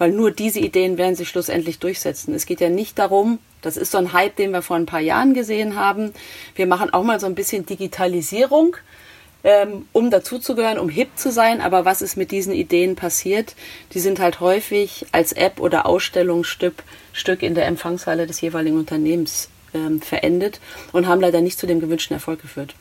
Weil 0.00 0.12
nur 0.12 0.30
diese 0.30 0.60
Ideen 0.60 0.96
werden 0.96 1.14
sich 1.14 1.28
schlussendlich 1.28 1.78
durchsetzen. 1.78 2.34
Es 2.34 2.46
geht 2.46 2.62
ja 2.62 2.70
nicht 2.70 2.98
darum, 2.98 3.38
das 3.60 3.76
ist 3.76 3.92
so 3.92 3.98
ein 3.98 4.14
Hype, 4.14 4.34
den 4.34 4.50
wir 4.50 4.62
vor 4.62 4.76
ein 4.76 4.86
paar 4.86 5.00
Jahren 5.00 5.34
gesehen 5.34 5.76
haben. 5.76 6.14
Wir 6.54 6.66
machen 6.66 6.90
auch 6.94 7.04
mal 7.04 7.20
so 7.20 7.26
ein 7.26 7.34
bisschen 7.34 7.66
Digitalisierung, 7.66 8.78
ähm, 9.44 9.84
um 9.92 10.10
dazuzugehören, 10.10 10.78
um 10.78 10.88
hip 10.88 11.10
zu 11.16 11.30
sein. 11.30 11.60
Aber 11.60 11.84
was 11.84 12.00
ist 12.00 12.16
mit 12.16 12.30
diesen 12.30 12.54
Ideen 12.54 12.96
passiert? 12.96 13.54
Die 13.92 14.00
sind 14.00 14.20
halt 14.20 14.40
häufig 14.40 15.04
als 15.12 15.32
App 15.32 15.60
oder 15.60 15.84
Ausstellungsstück 15.84 16.82
Stück 17.12 17.42
in 17.42 17.54
der 17.54 17.66
Empfangshalle 17.66 18.26
des 18.26 18.40
jeweiligen 18.40 18.78
Unternehmens 18.78 19.50
ähm, 19.74 20.00
verendet 20.00 20.60
und 20.92 21.08
haben 21.08 21.20
leider 21.20 21.42
nicht 21.42 21.58
zu 21.58 21.66
dem 21.66 21.78
gewünschten 21.78 22.14
Erfolg 22.14 22.40
geführt. 22.40 22.74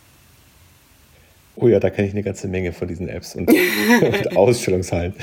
Oh 1.57 1.67
ja, 1.67 1.81
da 1.81 1.89
kenne 1.89 2.07
ich 2.07 2.13
eine 2.13 2.23
ganze 2.23 2.47
Menge 2.47 2.71
von 2.71 2.87
diesen 2.87 3.09
Apps 3.09 3.35
und, 3.35 3.51
und 4.01 4.37
Ausstellungshallen. 4.37 5.13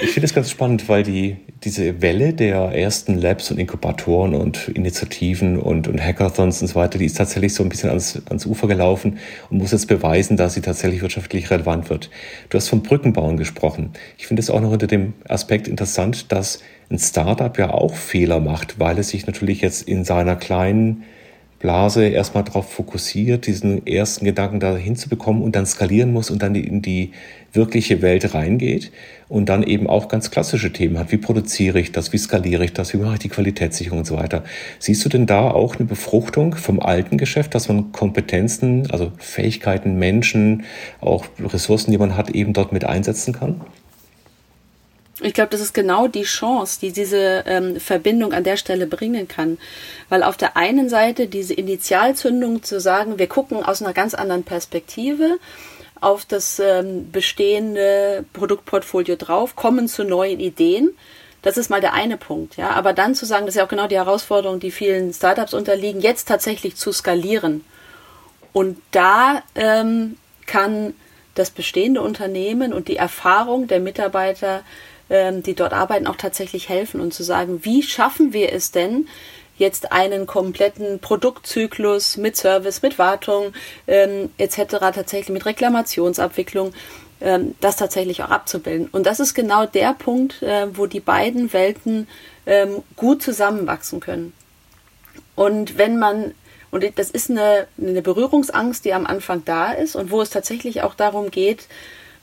Ich 0.00 0.12
finde 0.12 0.26
es 0.26 0.34
ganz 0.34 0.48
spannend, 0.48 0.88
weil 0.88 1.02
die, 1.02 1.38
diese 1.64 2.00
Welle 2.00 2.32
der 2.32 2.70
ersten 2.72 3.18
Labs 3.18 3.50
und 3.50 3.58
Inkubatoren 3.58 4.32
und 4.32 4.68
Initiativen 4.68 5.58
und, 5.58 5.88
und 5.88 6.00
Hackathons 6.00 6.62
und 6.62 6.68
so 6.68 6.76
weiter, 6.76 7.00
die 7.00 7.06
ist 7.06 7.16
tatsächlich 7.16 7.52
so 7.52 7.64
ein 7.64 7.68
bisschen 7.68 7.88
ans, 7.88 8.22
ans 8.28 8.46
Ufer 8.46 8.68
gelaufen 8.68 9.18
und 9.50 9.58
muss 9.58 9.72
jetzt 9.72 9.88
beweisen, 9.88 10.36
dass 10.36 10.54
sie 10.54 10.60
tatsächlich 10.60 11.02
wirtschaftlich 11.02 11.50
relevant 11.50 11.90
wird. 11.90 12.10
Du 12.48 12.56
hast 12.56 12.68
vom 12.68 12.84
Brückenbauen 12.84 13.36
gesprochen. 13.36 13.90
Ich 14.18 14.28
finde 14.28 14.38
es 14.38 14.50
auch 14.50 14.60
noch 14.60 14.70
unter 14.70 14.86
dem 14.86 15.14
Aspekt 15.26 15.66
interessant, 15.66 16.30
dass 16.30 16.62
ein 16.90 17.00
Startup 17.00 17.58
ja 17.58 17.70
auch 17.74 17.96
Fehler 17.96 18.38
macht, 18.38 18.78
weil 18.78 19.00
es 19.00 19.08
sich 19.08 19.26
natürlich 19.26 19.62
jetzt 19.62 19.88
in 19.88 20.04
seiner 20.04 20.36
kleinen 20.36 21.02
Blase 21.58 22.06
erstmal 22.06 22.44
darauf 22.44 22.70
fokussiert, 22.70 23.48
diesen 23.48 23.84
ersten 23.84 24.24
Gedanken 24.24 24.60
da 24.60 24.76
hinzubekommen 24.76 25.42
und 25.42 25.56
dann 25.56 25.66
skalieren 25.66 26.12
muss 26.12 26.30
und 26.30 26.40
dann 26.40 26.54
in 26.54 26.82
die 26.82 27.10
wirkliche 27.52 28.00
Welt 28.00 28.32
reingeht 28.32 28.92
und 29.28 29.48
dann 29.48 29.62
eben 29.62 29.86
auch 29.86 30.08
ganz 30.08 30.30
klassische 30.30 30.72
Themen 30.72 30.98
hat. 30.98 31.12
Wie 31.12 31.18
produziere 31.18 31.78
ich 31.80 31.92
das? 31.92 32.12
Wie 32.12 32.18
skaliere 32.18 32.64
ich 32.64 32.72
das? 32.72 32.92
Wie 32.94 32.98
mache 32.98 33.14
ich 33.14 33.20
die 33.20 33.28
Qualitätssicherung 33.28 34.00
und 34.00 34.06
so 34.06 34.16
weiter? 34.16 34.44
Siehst 34.78 35.04
du 35.04 35.08
denn 35.08 35.26
da 35.26 35.50
auch 35.50 35.76
eine 35.76 35.84
Befruchtung 35.84 36.54
vom 36.54 36.80
alten 36.80 37.18
Geschäft, 37.18 37.54
dass 37.54 37.68
man 37.68 37.92
Kompetenzen, 37.92 38.90
also 38.90 39.12
Fähigkeiten, 39.18 39.96
Menschen, 39.98 40.64
auch 41.00 41.26
Ressourcen, 41.38 41.90
die 41.90 41.98
man 41.98 42.16
hat, 42.16 42.30
eben 42.30 42.52
dort 42.52 42.72
mit 42.72 42.84
einsetzen 42.84 43.34
kann? 43.34 43.60
Ich 45.20 45.34
glaube, 45.34 45.50
das 45.50 45.60
ist 45.60 45.74
genau 45.74 46.06
die 46.06 46.22
Chance, 46.22 46.78
die 46.80 46.92
diese 46.92 47.42
ähm, 47.46 47.80
Verbindung 47.80 48.32
an 48.32 48.44
der 48.44 48.56
Stelle 48.56 48.86
bringen 48.86 49.26
kann. 49.26 49.58
Weil 50.08 50.22
auf 50.22 50.36
der 50.36 50.56
einen 50.56 50.88
Seite 50.88 51.26
diese 51.26 51.54
Initialzündung 51.54 52.62
zu 52.62 52.80
sagen, 52.80 53.18
wir 53.18 53.26
gucken 53.26 53.64
aus 53.64 53.82
einer 53.82 53.92
ganz 53.92 54.14
anderen 54.14 54.44
Perspektive 54.44 55.38
auf 56.00 56.24
das 56.24 56.58
ähm, 56.58 57.10
bestehende 57.10 58.24
Produktportfolio 58.32 59.16
drauf, 59.16 59.56
kommen 59.56 59.88
zu 59.88 60.04
neuen 60.04 60.40
Ideen. 60.40 60.90
Das 61.42 61.56
ist 61.56 61.70
mal 61.70 61.80
der 61.80 61.92
eine 61.92 62.16
Punkt, 62.16 62.56
ja. 62.56 62.70
Aber 62.70 62.92
dann 62.92 63.14
zu 63.14 63.24
sagen, 63.24 63.46
das 63.46 63.54
ist 63.54 63.58
ja 63.58 63.64
auch 63.64 63.70
genau 63.70 63.86
die 63.86 63.96
Herausforderung, 63.96 64.60
die 64.60 64.70
vielen 64.70 65.12
Startups 65.12 65.54
unterliegen, 65.54 66.00
jetzt 66.00 66.28
tatsächlich 66.28 66.76
zu 66.76 66.92
skalieren. 66.92 67.64
Und 68.52 68.78
da 68.90 69.42
ähm, 69.54 70.16
kann 70.46 70.94
das 71.34 71.50
bestehende 71.50 72.02
Unternehmen 72.02 72.72
und 72.72 72.88
die 72.88 72.96
Erfahrung 72.96 73.68
der 73.68 73.80
Mitarbeiter 73.80 74.62
ähm, 75.10 75.42
die 75.42 75.54
dort 75.54 75.72
arbeiten, 75.72 76.06
auch 76.06 76.16
tatsächlich 76.16 76.68
helfen 76.68 77.00
und 77.00 77.14
zu 77.14 77.22
sagen, 77.22 77.64
wie 77.64 77.82
schaffen 77.82 78.32
wir 78.32 78.52
es 78.52 78.72
denn, 78.72 79.08
jetzt 79.58 79.92
einen 79.92 80.26
kompletten 80.26 81.00
Produktzyklus 81.00 82.16
mit 82.16 82.36
Service, 82.36 82.82
mit 82.82 82.98
Wartung 82.98 83.52
ähm, 83.86 84.30
etc. 84.38 84.78
tatsächlich 84.94 85.30
mit 85.30 85.46
Reklamationsabwicklung 85.46 86.72
ähm, 87.20 87.54
das 87.60 87.76
tatsächlich 87.76 88.22
auch 88.22 88.30
abzubilden. 88.30 88.88
Und 88.92 89.06
das 89.06 89.20
ist 89.20 89.34
genau 89.34 89.66
der 89.66 89.92
Punkt, 89.92 90.42
äh, 90.42 90.66
wo 90.76 90.86
die 90.86 91.00
beiden 91.00 91.52
Welten 91.52 92.08
ähm, 92.46 92.82
gut 92.96 93.22
zusammenwachsen 93.22 94.00
können. 94.00 94.32
Und 95.34 95.78
wenn 95.78 95.98
man 95.98 96.34
und 96.70 96.84
das 96.98 97.10
ist 97.10 97.30
eine, 97.30 97.66
eine 97.80 98.02
Berührungsangst, 98.02 98.84
die 98.84 98.92
am 98.92 99.06
Anfang 99.06 99.42
da 99.44 99.72
ist 99.72 99.96
und 99.96 100.10
wo 100.10 100.20
es 100.20 100.30
tatsächlich 100.30 100.82
auch 100.82 100.94
darum 100.94 101.30
geht, 101.30 101.66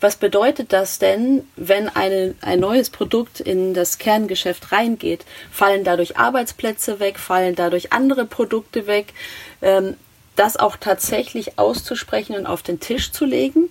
was 0.01 0.17
bedeutet 0.17 0.73
das 0.73 0.99
denn, 0.99 1.47
wenn 1.55 1.89
eine, 1.89 2.35
ein 2.41 2.59
neues 2.59 2.89
Produkt 2.89 3.39
in 3.39 3.73
das 3.73 3.97
Kerngeschäft 3.97 4.71
reingeht? 4.71 5.25
Fallen 5.51 5.83
dadurch 5.83 6.17
Arbeitsplätze 6.17 6.99
weg? 6.99 7.19
Fallen 7.19 7.55
dadurch 7.55 7.93
andere 7.93 8.25
Produkte 8.25 8.87
weg? 8.87 9.13
Ähm, 9.61 9.95
das 10.35 10.57
auch 10.57 10.75
tatsächlich 10.75 11.57
auszusprechen 11.57 12.35
und 12.35 12.45
auf 12.45 12.61
den 12.61 12.79
Tisch 12.79 13.11
zu 13.11 13.25
legen 13.25 13.69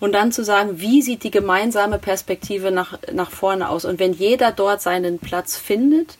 und 0.00 0.12
dann 0.12 0.32
zu 0.32 0.42
sagen, 0.42 0.80
wie 0.80 1.02
sieht 1.02 1.22
die 1.22 1.30
gemeinsame 1.30 1.98
Perspektive 1.98 2.70
nach, 2.72 2.98
nach 3.12 3.30
vorne 3.30 3.68
aus? 3.68 3.84
Und 3.84 4.00
wenn 4.00 4.12
jeder 4.12 4.50
dort 4.50 4.82
seinen 4.82 5.18
Platz 5.18 5.56
findet, 5.56 6.18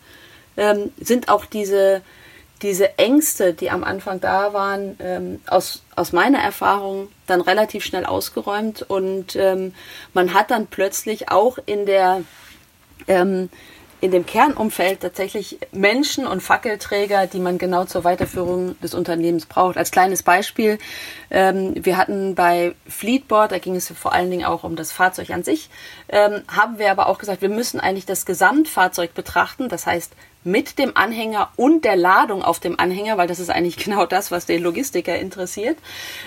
ähm, 0.56 0.92
sind 1.00 1.28
auch 1.28 1.44
diese, 1.44 2.02
diese 2.62 2.98
Ängste, 2.98 3.54
die 3.54 3.70
am 3.70 3.84
Anfang 3.84 4.20
da 4.20 4.52
waren, 4.52 4.96
ähm, 5.00 5.40
aus, 5.46 5.82
aus 5.96 6.12
meiner 6.12 6.38
Erfahrung 6.38 7.08
dann 7.26 7.40
relativ 7.40 7.84
schnell 7.84 8.04
ausgeräumt 8.04 8.82
und 8.82 9.36
ähm, 9.36 9.74
man 10.12 10.34
hat 10.34 10.50
dann 10.50 10.66
plötzlich 10.66 11.30
auch 11.30 11.58
in 11.66 11.86
der 11.86 12.22
ähm, 13.08 13.48
in 14.00 14.10
dem 14.10 14.24
Kernumfeld 14.24 15.00
tatsächlich 15.00 15.58
Menschen 15.72 16.26
und 16.26 16.42
Fackelträger, 16.42 17.26
die 17.26 17.38
man 17.38 17.58
genau 17.58 17.84
zur 17.84 18.02
Weiterführung 18.02 18.80
des 18.80 18.94
Unternehmens 18.94 19.46
braucht. 19.46 19.76
Als 19.76 19.90
kleines 19.90 20.22
Beispiel, 20.22 20.78
ähm, 21.30 21.74
wir 21.76 21.98
hatten 21.98 22.34
bei 22.34 22.74
Fleetboard, 22.88 23.52
da 23.52 23.58
ging 23.58 23.76
es 23.76 23.92
vor 23.92 24.14
allen 24.14 24.30
Dingen 24.30 24.46
auch 24.46 24.64
um 24.64 24.74
das 24.74 24.90
Fahrzeug 24.90 25.30
an 25.30 25.42
sich, 25.42 25.68
ähm, 26.08 26.42
haben 26.48 26.78
wir 26.78 26.90
aber 26.90 27.08
auch 27.08 27.18
gesagt, 27.18 27.42
wir 27.42 27.50
müssen 27.50 27.78
eigentlich 27.78 28.06
das 28.06 28.24
Gesamtfahrzeug 28.24 29.12
betrachten, 29.12 29.68
das 29.68 29.86
heißt 29.86 30.14
mit 30.44 30.78
dem 30.78 30.96
Anhänger 30.96 31.50
und 31.56 31.84
der 31.84 31.96
Ladung 31.96 32.42
auf 32.42 32.60
dem 32.60 32.78
Anhänger, 32.78 33.18
weil 33.18 33.28
das 33.28 33.40
ist 33.40 33.50
eigentlich 33.50 33.76
genau 33.84 34.06
das, 34.06 34.30
was 34.30 34.46
den 34.46 34.62
Logistiker 34.62 35.18
interessiert, 35.18 35.78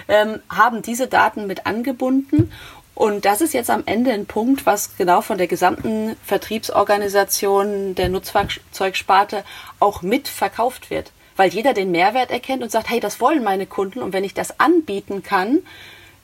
ähm, 0.08 0.40
haben 0.50 0.82
diese 0.82 1.08
Daten 1.08 1.48
mit 1.48 1.66
angebunden 1.66 2.52
und 2.96 3.26
das 3.26 3.42
ist 3.42 3.54
jetzt 3.54 3.72
am 3.72 3.84
Ende 3.86 4.12
ein 4.12 4.26
Punkt, 4.26 4.66
was 4.66 4.96
genau 4.98 5.22
von 5.22 5.38
der 5.38 5.48
gesamten 5.48 6.16
Vertriebsorganisation 6.24 7.96
der 7.96 8.10
Nutzfahrzeugsparte 8.10 9.44
auch 9.80 10.04
mit 10.04 10.28
verkauft 10.28 10.90
wird. 10.90 11.12
Weil 11.36 11.50
jeder 11.50 11.74
den 11.74 11.90
Mehrwert 11.90 12.30
erkennt 12.30 12.62
und 12.62 12.72
sagt, 12.72 12.92
hey, 12.92 13.00
das 13.00 13.20
wollen 13.20 13.44
meine 13.44 13.66
Kunden 13.66 14.00
und 14.04 14.14
wenn 14.14 14.24
ich 14.24 14.36
das 14.36 14.60
anbieten 14.60 15.24
kann, 15.24 15.60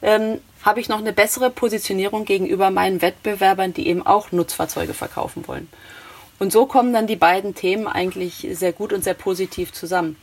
ähm, 0.03 0.39
habe 0.63 0.79
ich 0.79 0.89
noch 0.89 0.99
eine 0.99 1.13
bessere 1.13 1.49
Positionierung 1.49 2.25
gegenüber 2.25 2.69
meinen 2.69 3.01
Wettbewerbern, 3.01 3.73
die 3.73 3.87
eben 3.87 4.05
auch 4.05 4.31
Nutzfahrzeuge 4.31 4.93
verkaufen 4.93 5.47
wollen. 5.47 5.67
Und 6.39 6.51
so 6.51 6.65
kommen 6.65 6.93
dann 6.93 7.05
die 7.05 7.15
beiden 7.15 7.53
Themen 7.53 7.87
eigentlich 7.87 8.47
sehr 8.51 8.73
gut 8.73 8.93
und 8.93 9.03
sehr 9.03 9.13
positiv 9.13 9.73
zusammen. 9.73 10.15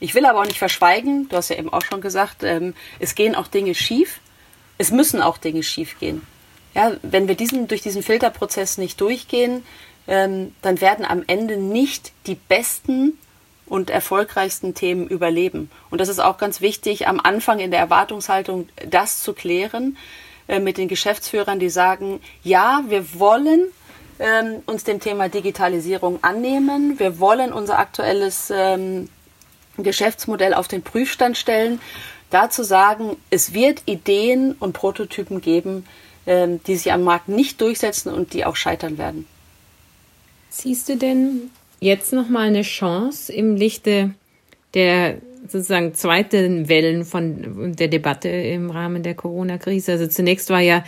Ich 0.00 0.14
will 0.14 0.26
aber 0.26 0.40
auch 0.40 0.46
nicht 0.46 0.58
verschweigen, 0.58 1.28
du 1.28 1.36
hast 1.36 1.50
ja 1.50 1.56
eben 1.56 1.72
auch 1.72 1.82
schon 1.82 2.00
gesagt, 2.00 2.42
ähm, 2.42 2.74
es 2.98 3.14
gehen 3.14 3.34
auch 3.34 3.46
Dinge 3.46 3.74
schief 3.74 4.20
es 4.80 4.90
müssen 4.90 5.20
auch 5.20 5.36
Dinge 5.36 5.62
schiefgehen. 5.62 6.22
Ja, 6.74 6.92
wenn 7.02 7.28
wir 7.28 7.34
diesen, 7.34 7.68
durch 7.68 7.82
diesen 7.82 8.02
Filterprozess 8.02 8.78
nicht 8.78 8.98
durchgehen, 9.02 9.62
ähm, 10.08 10.54
dann 10.62 10.80
werden 10.80 11.04
am 11.04 11.22
Ende 11.26 11.58
nicht 11.58 12.12
die 12.26 12.34
besten 12.34 13.18
und 13.66 13.90
erfolgreichsten 13.90 14.72
Themen 14.74 15.06
überleben. 15.06 15.70
Und 15.90 16.00
das 16.00 16.08
ist 16.08 16.18
auch 16.18 16.38
ganz 16.38 16.62
wichtig, 16.62 17.06
am 17.06 17.20
Anfang 17.20 17.58
in 17.58 17.70
der 17.70 17.78
Erwartungshaltung 17.78 18.70
das 18.88 19.22
zu 19.22 19.34
klären 19.34 19.98
äh, 20.48 20.60
mit 20.60 20.78
den 20.78 20.88
Geschäftsführern, 20.88 21.58
die 21.58 21.68
sagen, 21.68 22.20
ja, 22.42 22.82
wir 22.88 23.20
wollen 23.20 23.66
ähm, 24.20 24.62
uns 24.66 24.84
dem 24.84 25.00
Thema 25.00 25.28
Digitalisierung 25.28 26.22
annehmen, 26.22 26.98
wir 26.98 27.18
wollen 27.18 27.52
unser 27.52 27.78
aktuelles 27.78 28.52
ähm, 28.54 29.08
Geschäftsmodell 29.76 30.54
auf 30.54 30.68
den 30.68 30.82
Prüfstand 30.82 31.36
stellen 31.36 31.80
dazu 32.30 32.62
sagen, 32.62 33.16
es 33.28 33.52
wird 33.52 33.82
Ideen 33.86 34.52
und 34.52 34.72
Prototypen 34.72 35.40
geben, 35.40 35.84
ähm, 36.26 36.60
die 36.66 36.76
sich 36.76 36.92
am 36.92 37.02
Markt 37.02 37.28
nicht 37.28 37.60
durchsetzen 37.60 38.12
und 38.12 38.32
die 38.32 38.44
auch 38.44 38.56
scheitern 38.56 38.98
werden. 38.98 39.26
Siehst 40.48 40.88
du 40.88 40.96
denn 40.96 41.50
jetzt 41.80 42.12
nochmal 42.12 42.48
eine 42.48 42.62
Chance 42.62 43.32
im 43.32 43.56
Lichte 43.56 44.14
der 44.74 45.18
sozusagen 45.48 45.94
zweiten 45.94 46.68
Wellen 46.68 47.04
von 47.04 47.74
der 47.74 47.88
Debatte 47.88 48.28
im 48.28 48.70
Rahmen 48.70 49.02
der 49.02 49.14
Corona-Krise? 49.14 49.92
Also 49.92 50.06
zunächst 50.06 50.50
war 50.50 50.60
ja 50.60 50.84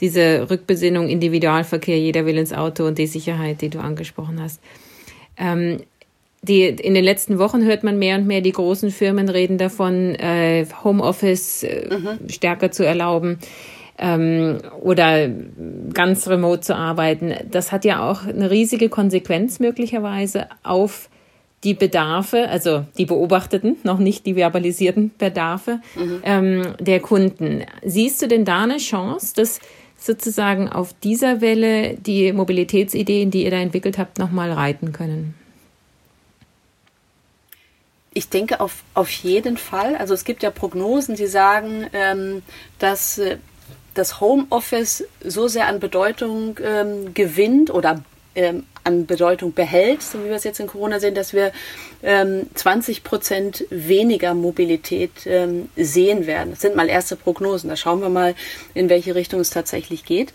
diese 0.00 0.50
Rückbesinnung 0.50 1.08
Individualverkehr, 1.08 1.98
jeder 1.98 2.26
will 2.26 2.38
ins 2.38 2.52
Auto 2.52 2.86
und 2.86 2.98
die 2.98 3.06
Sicherheit, 3.06 3.60
die 3.60 3.68
du 3.68 3.80
angesprochen 3.80 4.40
hast. 4.40 4.60
Ähm, 5.36 5.78
die, 6.42 6.64
in 6.64 6.94
den 6.94 7.04
letzten 7.04 7.38
Wochen 7.38 7.64
hört 7.64 7.84
man 7.84 7.98
mehr 7.98 8.16
und 8.16 8.26
mehr, 8.26 8.40
die 8.40 8.50
großen 8.50 8.90
Firmen 8.90 9.28
reden 9.28 9.58
davon, 9.58 10.16
äh, 10.16 10.66
Homeoffice 10.82 11.62
äh, 11.62 11.88
mhm. 11.94 12.28
stärker 12.28 12.72
zu 12.72 12.84
erlauben 12.84 13.38
ähm, 13.98 14.58
oder 14.80 15.28
ganz 15.94 16.26
remote 16.26 16.60
zu 16.62 16.74
arbeiten. 16.74 17.32
Das 17.48 17.70
hat 17.70 17.84
ja 17.84 18.10
auch 18.10 18.26
eine 18.26 18.50
riesige 18.50 18.88
Konsequenz 18.88 19.60
möglicherweise 19.60 20.48
auf 20.64 21.08
die 21.64 21.74
Bedarfe, 21.74 22.48
also 22.48 22.84
die 22.98 23.06
beobachteten, 23.06 23.76
noch 23.84 23.98
nicht 23.98 24.26
die 24.26 24.34
verbalisierten 24.34 25.12
Bedarfe 25.16 25.80
mhm. 25.94 26.20
ähm, 26.24 26.74
der 26.80 27.00
Kunden. 27.00 27.64
Siehst 27.84 28.20
du 28.20 28.28
denn 28.28 28.44
da 28.44 28.64
eine 28.64 28.78
Chance, 28.78 29.34
dass 29.36 29.60
sozusagen 29.96 30.68
auf 30.68 30.92
dieser 31.02 31.40
Welle 31.40 31.94
die 31.94 32.32
Mobilitätsideen, 32.32 33.30
die 33.30 33.44
ihr 33.44 33.50
da 33.50 33.58
entwickelt 33.58 33.98
habt, 33.98 34.18
nochmal 34.18 34.50
reiten 34.50 34.92
können? 34.92 35.34
Ich 38.14 38.28
denke 38.28 38.60
auf, 38.60 38.82
auf 38.94 39.10
jeden 39.10 39.56
Fall. 39.56 39.96
Also 39.96 40.12
es 40.12 40.24
gibt 40.24 40.42
ja 40.42 40.50
Prognosen, 40.50 41.14
die 41.14 41.26
sagen, 41.26 41.86
ähm, 41.92 42.42
dass 42.78 43.18
äh, 43.18 43.38
das 43.94 44.20
Homeoffice 44.20 45.04
so 45.24 45.48
sehr 45.48 45.66
an 45.66 45.80
Bedeutung 45.80 46.58
ähm, 46.62 47.14
gewinnt 47.14 47.70
oder 47.70 48.02
ähm, 48.34 48.64
an 48.84 49.06
Bedeutung 49.06 49.52
behält, 49.52 50.02
so 50.02 50.18
wie 50.20 50.28
wir 50.28 50.36
es 50.36 50.44
jetzt 50.44 50.60
in 50.60 50.66
Corona 50.66 51.00
sehen, 51.00 51.14
dass 51.14 51.32
wir 51.32 51.52
ähm, 52.02 52.46
20 52.54 53.04
Prozent 53.04 53.64
weniger 53.70 54.34
Mobilität 54.34 55.26
ähm, 55.26 55.68
sehen 55.76 56.26
werden. 56.26 56.50
Das 56.50 56.60
sind 56.60 56.76
mal 56.76 56.88
erste 56.88 57.16
Prognosen. 57.16 57.70
Da 57.70 57.76
schauen 57.76 58.00
wir 58.00 58.08
mal, 58.08 58.34
in 58.74 58.88
welche 58.88 59.14
Richtung 59.14 59.40
es 59.40 59.50
tatsächlich 59.50 60.04
geht. 60.04 60.32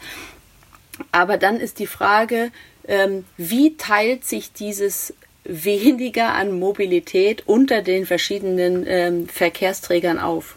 Aber 1.11 1.37
dann 1.37 1.59
ist 1.59 1.79
die 1.79 1.87
Frage, 1.87 2.51
ähm, 2.87 3.25
wie 3.37 3.75
teilt 3.77 4.25
sich 4.25 4.53
dieses 4.53 5.13
weniger 5.43 6.33
an 6.33 6.57
Mobilität 6.57 7.43
unter 7.45 7.81
den 7.81 8.05
verschiedenen 8.05 8.85
ähm, 8.87 9.27
Verkehrsträgern 9.27 10.19
auf? 10.19 10.55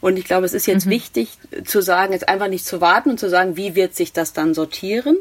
Und 0.00 0.18
ich 0.18 0.26
glaube, 0.26 0.44
es 0.44 0.52
ist 0.52 0.66
jetzt 0.66 0.84
mhm. 0.84 0.90
wichtig 0.90 1.30
zu 1.64 1.80
sagen, 1.80 2.12
jetzt 2.12 2.28
einfach 2.28 2.48
nicht 2.48 2.66
zu 2.66 2.82
warten 2.82 3.08
und 3.08 3.18
zu 3.18 3.30
sagen, 3.30 3.56
wie 3.56 3.74
wird 3.74 3.96
sich 3.96 4.12
das 4.12 4.34
dann 4.34 4.52
sortieren, 4.52 5.16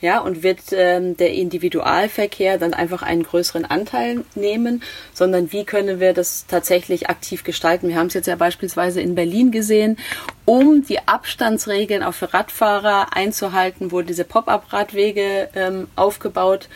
ja, 0.00 0.18
und 0.20 0.42
wird 0.42 0.60
ähm, 0.72 1.16
der 1.16 1.32
Individualverkehr 1.34 2.58
dann 2.58 2.72
einfach 2.72 3.02
einen 3.02 3.22
größeren 3.22 3.64
Anteil 3.64 4.24
nehmen, 4.34 4.82
sondern 5.12 5.52
wie 5.52 5.64
können 5.64 6.00
wir 6.00 6.14
das 6.14 6.46
tatsächlich 6.46 7.10
aktiv 7.10 7.44
gestalten? 7.44 7.88
Wir 7.88 7.96
haben 7.96 8.06
es 8.06 8.14
jetzt 8.14 8.26
ja 8.26 8.36
beispielsweise 8.36 9.00
in 9.00 9.14
Berlin 9.14 9.50
gesehen, 9.50 9.98
um 10.46 10.84
die 10.84 11.06
Abstandsregeln 11.06 12.02
auch 12.02 12.14
für 12.14 12.32
Radfahrer 12.32 13.14
einzuhalten, 13.14 13.92
wurden 13.92 14.06
diese 14.06 14.24
Pop-up-Radwege 14.24 15.50
ähm, 15.54 15.88
aufgebaut. 15.96 16.68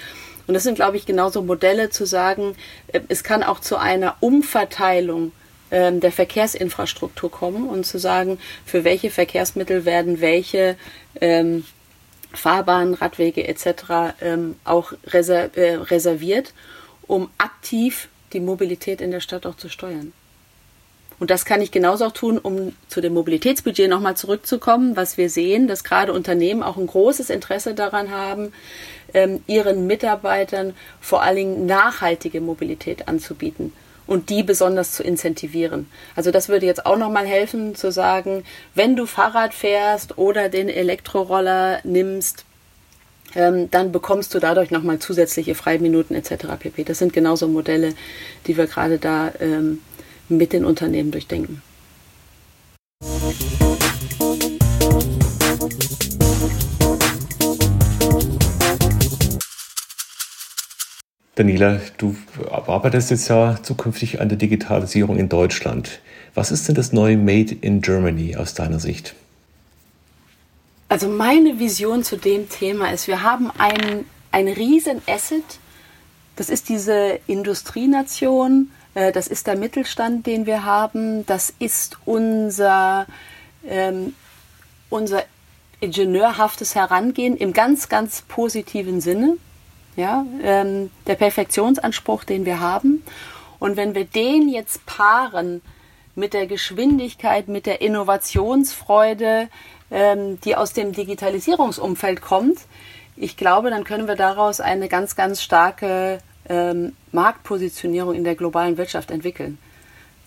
Und 0.47 0.53
das 0.53 0.63
sind, 0.63 0.75
glaube 0.75 0.99
ich, 0.99 1.07
genauso 1.07 1.43
Modelle 1.43 1.89
zu 1.89 2.05
sagen, 2.05 2.55
äh, 2.89 3.01
es 3.09 3.25
kann 3.25 3.43
auch 3.43 3.61
zu 3.61 3.79
einer 3.79 4.17
Umverteilung 4.21 5.33
ähm, 5.71 6.01
der 6.01 6.13
Verkehrsinfrastruktur 6.13 7.31
kommen 7.31 7.69
und 7.69 7.87
zu 7.87 7.99
sagen, 7.99 8.39
für 8.67 8.85
welche 8.85 9.11
Verkehrsmittel 9.11 9.87
werden 9.87 10.21
welche 10.21 10.77
ähm, 11.21 11.65
Fahrbahnen, 12.35 12.94
Radwege 12.94 13.47
etc. 13.47 14.14
Ähm, 14.20 14.57
auch 14.64 14.92
reser 15.07 15.57
äh, 15.57 15.75
reserviert, 15.77 16.53
um 17.07 17.31
aktiv 17.38 18.09
die 18.33 18.40
Mobilität 18.40 19.01
in 19.01 19.11
der 19.11 19.20
Stadt 19.20 19.47
auch 19.47 19.57
zu 19.57 19.68
steuern. 19.68 20.12
Und 21.20 21.31
das 21.31 21.44
kann 21.44 21.61
ich 21.61 21.70
genauso 21.70 22.07
auch 22.07 22.12
tun, 22.12 22.38
um 22.38 22.75
zu 22.88 23.01
dem 23.01 23.14
Mobilitätsbudget 23.14 23.88
nochmal 23.88 24.16
zurückzukommen, 24.16 24.97
was 24.97 25.16
wir 25.16 25.31
sehen, 25.31 25.68
dass 25.68 25.85
gerade 25.85 26.12
Unternehmen 26.12 26.62
auch 26.62 26.77
ein 26.77 26.88
großes 26.88 27.31
Interesse 27.31 27.75
daran 27.75 28.11
haben, 28.11 28.53
ähm, 29.14 29.42
ihren 29.47 29.87
Mitarbeitern 29.87 30.75
vor 31.01 31.23
allen 31.23 31.37
Dingen 31.37 31.66
nachhaltige 31.66 32.40
Mobilität 32.40 33.07
anzubieten 33.07 33.73
und 34.07 34.31
die 34.31 34.43
besonders 34.43 34.93
zu 34.93 35.03
incentivieren. 35.03 35.88
Also 36.17 36.31
das 36.31 36.49
würde 36.49 36.67
jetzt 36.67 36.87
auch 36.87 36.99
nochmal 36.99 37.27
helfen 37.27 37.75
zu 37.75 37.90
sagen, 37.90 38.45
wenn 38.75 38.97
du 38.97 39.07
Fahrrad 39.07 39.55
fährst 39.55 40.19
oder 40.19 40.49
den 40.49 40.69
Elektroroller 40.69 41.81
nimmst, 41.85 42.45
ähm, 43.35 43.71
dann 43.71 43.93
bekommst 43.93 44.35
du 44.35 44.38
dadurch 44.38 44.71
nochmal 44.71 44.99
zusätzliche 44.99 45.55
Freiminuten 45.55 46.14
etc. 46.17 46.47
pp. 46.59 46.85
Das 46.85 46.99
sind 46.99 47.12
genauso 47.12 47.49
Modelle, 47.49 47.95
die 48.47 48.57
wir 48.57 48.67
gerade 48.67 48.99
da 48.99 49.33
ähm, 49.40 49.81
mit 50.29 50.53
den 50.53 50.64
Unternehmen 50.64 51.11
durchdenken. 51.11 51.62
Daniela, 61.37 61.81
du 61.99 62.16
arbeitest 62.51 63.11
jetzt 63.11 63.29
ja 63.29 63.59
zukünftig 63.61 64.20
an 64.20 64.29
der 64.29 64.38
Digitalisierung 64.38 65.18
in 65.18 65.29
Deutschland. 65.29 66.01
Was 66.35 66.53
ist 66.53 66.68
denn 66.68 66.77
das 66.77 66.92
neue 66.92 67.16
Made 67.16 67.57
in 67.61 67.81
Germany 67.81 68.37
aus 68.37 68.55
deiner 68.55 68.79
Sicht? 68.79 69.14
Also 70.88 71.09
meine 71.09 71.59
Vision 71.59 72.05
zu 72.05 72.16
dem 72.16 72.49
Thema 72.49 72.92
ist, 72.92 73.09
wir 73.09 73.23
haben 73.23 73.51
ein, 73.59 74.05
ein 74.31 74.47
riesen 74.47 75.03
Asset. 75.09 75.42
Das 76.37 76.51
ist 76.51 76.68
diese 76.68 77.18
Industrienation, 77.27 78.70
äh, 78.94 79.11
das 79.11 79.27
ist 79.27 79.49
der 79.49 79.57
Mittelstand, 79.57 80.27
den 80.27 80.47
wir 80.47 80.64
haben, 80.64 81.27
das 81.27 81.53
ist 81.59 81.99
unser, 82.05 83.07
ähm, 83.66 84.14
unser 84.88 85.25
ingenieurhaftes 85.81 86.77
Herangehen 86.77 87.37
im 87.37 87.53
ganz, 87.53 87.88
ganz 87.88 88.23
positiven 88.23 89.01
Sinne 89.01 89.37
ja, 89.97 90.27
ähm, 90.43 90.91
der 91.07 91.15
Perfektionsanspruch, 91.15 92.25
den 92.25 92.45
wir 92.45 92.61
haben. 92.61 93.03
Und 93.59 93.77
wenn 93.77 93.95
wir 93.95 94.05
den 94.05 94.49
jetzt 94.49 94.85
paaren 94.87 95.63
mit 96.15 96.35
der 96.35 96.47
Geschwindigkeit, 96.47 97.49
mit 97.49 97.67
der 97.67 97.81
Innovationsfreude, 97.81 99.49
ähm, 99.91 100.41
die 100.43 100.57
aus 100.57 100.73
dem 100.73 100.93
Digitalisierungsumfeld 100.93 102.21
kommt, 102.21 102.59
ich 103.17 103.37
glaube, 103.37 103.71
dann 103.71 103.85
können 103.85 104.09
wir 104.09 104.17
daraus 104.17 104.61
eine 104.61 104.89
ganz, 104.89 105.15
ganz 105.15 105.41
starke 105.41 106.19
ähm, 106.49 106.95
Marktpositionierung 107.13 108.15
in 108.15 108.25
der 108.25 108.35
globalen 108.35 108.77
Wirtschaft 108.77 109.11
entwickeln. 109.11 109.59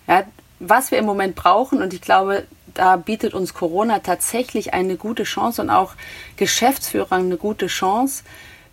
Ja, 0.06 0.24
was 0.58 0.90
wir 0.90 0.98
im 0.98 1.04
Moment 1.04 1.36
brauchen, 1.36 1.82
und 1.82 1.92
ich 1.92 2.00
glaube, 2.00 2.44
da 2.74 2.96
bietet 2.96 3.34
uns 3.34 3.54
Corona 3.54 4.00
tatsächlich 4.00 4.74
eine 4.74 4.96
gute 4.96 5.24
Chance 5.24 5.62
und 5.62 5.70
auch 5.70 5.94
Geschäftsführer 6.36 7.12
eine 7.12 7.36
gute 7.36 7.66
Chance, 7.66 8.24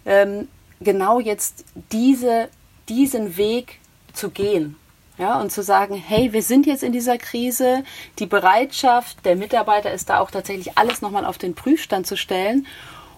ähm, 0.05 0.47
genau 0.79 1.19
jetzt 1.19 1.65
diese, 1.91 2.49
diesen 2.89 3.37
Weg 3.37 3.79
zu 4.13 4.29
gehen. 4.29 4.75
Ja, 5.17 5.39
und 5.39 5.49
zu 5.49 5.63
sagen, 5.63 5.95
hey, 5.95 6.33
wir 6.33 6.43
sind 6.43 6.65
jetzt 6.65 6.83
in 6.83 6.91
dieser 6.91 7.17
Krise, 7.17 7.85
die 8.19 8.25
Bereitschaft 8.25 9.25
der 9.25 9.37
Mitarbeiter 9.37 9.93
ist 9.93 10.09
da 10.09 10.19
auch 10.19 10.29
tatsächlich 10.29 10.77
alles 10.77 11.01
nochmal 11.01 11.25
auf 11.25 11.37
den 11.37 11.55
Prüfstand 11.55 12.05
zu 12.05 12.17
stellen. 12.17 12.67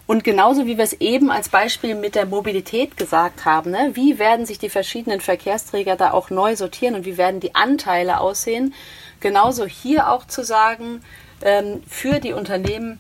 Und 0.06 0.24
genauso 0.24 0.68
wie 0.68 0.78
wir 0.78 0.84
es 0.84 0.94
eben 0.94 1.32
als 1.32 1.50
Beispiel 1.50 1.96
mit 1.96 2.14
der 2.14 2.28
Mobilität 2.28 2.98
gesagt 2.98 3.46
haben, 3.46 3.72
ne, 3.72 3.92
wie 3.94 4.20
werden 4.20 4.46
sich 4.46 4.60
die 4.60 4.70
verschiedenen 4.70 5.22
Verkehrsträger 5.22 5.96
da 5.96 6.12
auch 6.12 6.30
neu 6.30 6.56
sortieren 6.56 6.94
und 6.94 7.06
wie 7.06 7.18
werden 7.18 7.40
die 7.40 7.56
Anteile 7.56 8.20
aussehen, 8.20 8.76
genauso 9.20 9.66
hier 9.66 10.10
auch 10.10 10.26
zu 10.26 10.46
sagen, 10.46 11.02
ähm, 11.42 11.82
für 11.90 12.20
die 12.20 12.34
Unternehmen, 12.34 13.00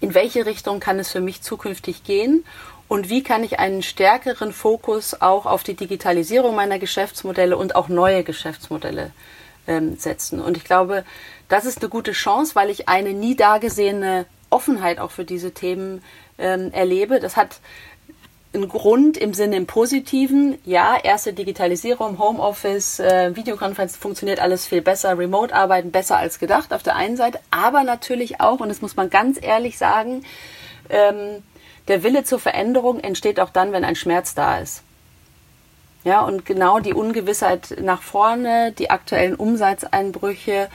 in 0.00 0.14
welche 0.14 0.44
Richtung 0.46 0.80
kann 0.80 0.98
es 0.98 1.10
für 1.10 1.20
mich 1.20 1.42
zukünftig 1.42 2.04
gehen 2.04 2.44
und 2.88 3.08
wie 3.08 3.22
kann 3.22 3.44
ich 3.44 3.58
einen 3.58 3.82
stärkeren 3.82 4.52
Fokus 4.52 5.20
auch 5.20 5.46
auf 5.46 5.62
die 5.62 5.74
Digitalisierung 5.74 6.54
meiner 6.54 6.78
Geschäftsmodelle 6.78 7.56
und 7.56 7.74
auch 7.74 7.88
neue 7.88 8.24
Geschäftsmodelle 8.24 9.12
ähm, 9.66 9.96
setzen. 9.96 10.40
Und 10.40 10.56
ich 10.56 10.64
glaube, 10.64 11.04
das 11.48 11.64
ist 11.64 11.80
eine 11.80 11.88
gute 11.88 12.12
Chance, 12.12 12.54
weil 12.54 12.70
ich 12.70 12.88
eine 12.88 13.12
nie 13.12 13.36
dagesehene 13.36 14.26
Offenheit 14.50 14.98
auch 14.98 15.10
für 15.10 15.24
diese 15.24 15.52
Themen 15.52 16.02
ähm, 16.38 16.70
erlebe. 16.72 17.20
Das 17.20 17.36
hat 17.36 17.60
einen 18.54 18.68
Grund 18.68 19.16
im 19.16 19.32
Sinne 19.32 19.56
im 19.56 19.66
Positiven. 19.66 20.58
Ja, 20.64 20.96
erste 21.02 21.32
Digitalisierung, 21.32 22.18
Homeoffice, 22.18 23.00
äh, 23.00 23.34
Videokonferenz 23.34 23.96
funktioniert 23.96 24.40
alles 24.40 24.66
viel 24.66 24.82
besser, 24.82 25.16
Remote-Arbeiten 25.18 25.90
besser 25.90 26.18
als 26.18 26.38
gedacht 26.38 26.74
auf 26.74 26.82
der 26.82 26.96
einen 26.96 27.16
Seite, 27.16 27.40
aber 27.50 27.82
natürlich 27.82 28.40
auch, 28.40 28.60
und 28.60 28.68
das 28.68 28.82
muss 28.82 28.96
man 28.96 29.08
ganz 29.08 29.38
ehrlich 29.40 29.78
sagen, 29.78 30.24
ähm, 30.90 31.42
der 31.88 32.02
Wille 32.02 32.24
zur 32.24 32.38
Veränderung 32.38 33.00
entsteht 33.00 33.40
auch 33.40 33.50
dann, 33.50 33.72
wenn 33.72 33.84
ein 33.84 33.96
Schmerz 33.96 34.34
da 34.34 34.58
ist. 34.58 34.82
Ja, 36.04 36.22
und 36.22 36.44
genau 36.44 36.80
die 36.80 36.94
Ungewissheit 36.94 37.76
nach 37.80 38.02
vorne, 38.02 38.72
die 38.72 38.90
aktuellen 38.90 39.36
Umsatzeinbrüche 39.36 40.68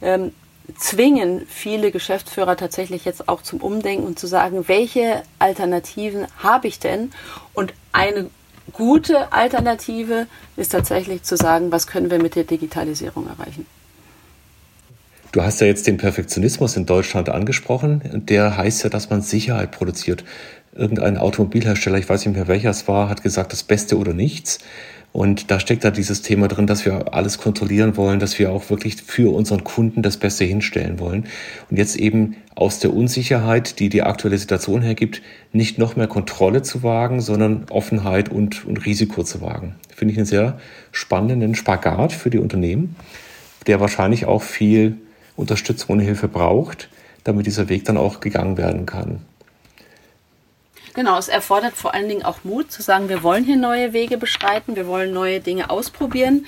ähm, 0.00 0.32
zwingen 0.76 1.46
viele 1.46 1.90
Geschäftsführer 1.90 2.56
tatsächlich 2.56 3.04
jetzt 3.04 3.28
auch 3.28 3.42
zum 3.42 3.60
Umdenken 3.60 4.06
und 4.06 4.18
zu 4.18 4.26
sagen, 4.26 4.68
welche 4.68 5.22
Alternativen 5.38 6.26
habe 6.38 6.68
ich 6.68 6.78
denn? 6.78 7.12
Und 7.52 7.74
eine 7.92 8.30
gute 8.72 9.32
Alternative 9.32 10.26
ist 10.56 10.72
tatsächlich 10.72 11.22
zu 11.24 11.36
sagen, 11.36 11.72
was 11.72 11.86
können 11.86 12.10
wir 12.10 12.22
mit 12.22 12.34
der 12.36 12.44
Digitalisierung 12.44 13.26
erreichen? 13.26 13.66
Du 15.32 15.42
hast 15.42 15.62
ja 15.62 15.66
jetzt 15.66 15.86
den 15.86 15.96
Perfektionismus 15.96 16.76
in 16.76 16.84
Deutschland 16.84 17.30
angesprochen. 17.30 18.02
Der 18.28 18.58
heißt 18.58 18.84
ja, 18.84 18.90
dass 18.90 19.08
man 19.08 19.22
Sicherheit 19.22 19.70
produziert. 19.70 20.24
Irgendein 20.74 21.16
Automobilhersteller, 21.16 21.96
ich 21.96 22.06
weiß 22.06 22.26
nicht 22.26 22.36
mehr 22.36 22.48
welcher 22.48 22.68
es 22.68 22.86
war, 22.86 23.08
hat 23.08 23.22
gesagt, 23.22 23.52
das 23.52 23.62
Beste 23.62 23.96
oder 23.96 24.12
nichts. 24.12 24.58
Und 25.10 25.50
da 25.50 25.58
steckt 25.58 25.84
da 25.84 25.90
dieses 25.90 26.20
Thema 26.20 26.48
drin, 26.48 26.66
dass 26.66 26.84
wir 26.84 27.14
alles 27.14 27.38
kontrollieren 27.38 27.96
wollen, 27.96 28.18
dass 28.18 28.38
wir 28.38 28.52
auch 28.52 28.68
wirklich 28.68 28.96
für 28.96 29.34
unseren 29.34 29.64
Kunden 29.64 30.02
das 30.02 30.18
Beste 30.18 30.44
hinstellen 30.44 30.98
wollen. 30.98 31.24
Und 31.70 31.78
jetzt 31.78 31.96
eben 31.96 32.36
aus 32.54 32.78
der 32.78 32.92
Unsicherheit, 32.92 33.78
die 33.78 33.88
die 33.88 34.02
aktuelle 34.02 34.36
Situation 34.36 34.82
hergibt, 34.82 35.22
nicht 35.52 35.78
noch 35.78 35.96
mehr 35.96 36.08
Kontrolle 36.08 36.60
zu 36.60 36.82
wagen, 36.82 37.22
sondern 37.22 37.64
Offenheit 37.70 38.28
und, 38.28 38.66
und 38.66 38.84
Risiko 38.84 39.22
zu 39.22 39.40
wagen. 39.40 39.76
Finde 39.94 40.12
ich 40.12 40.18
einen 40.18 40.26
sehr 40.26 40.58
spannenden 40.92 41.54
Spagat 41.54 42.12
für 42.12 42.28
die 42.28 42.38
Unternehmen, 42.38 42.96
der 43.66 43.80
wahrscheinlich 43.80 44.26
auch 44.26 44.42
viel 44.42 44.98
Unterstützung 45.36 45.96
und 45.96 46.00
Hilfe 46.00 46.28
braucht, 46.28 46.88
damit 47.24 47.46
dieser 47.46 47.68
Weg 47.68 47.84
dann 47.84 47.96
auch 47.96 48.20
gegangen 48.20 48.56
werden 48.56 48.86
kann. 48.86 49.24
Genau, 50.94 51.16
es 51.16 51.28
erfordert 51.28 51.74
vor 51.74 51.94
allen 51.94 52.08
Dingen 52.08 52.22
auch 52.22 52.44
Mut 52.44 52.70
zu 52.70 52.82
sagen, 52.82 53.08
wir 53.08 53.22
wollen 53.22 53.44
hier 53.44 53.56
neue 53.56 53.94
Wege 53.94 54.18
beschreiten, 54.18 54.76
wir 54.76 54.86
wollen 54.86 55.12
neue 55.12 55.40
Dinge 55.40 55.70
ausprobieren. 55.70 56.46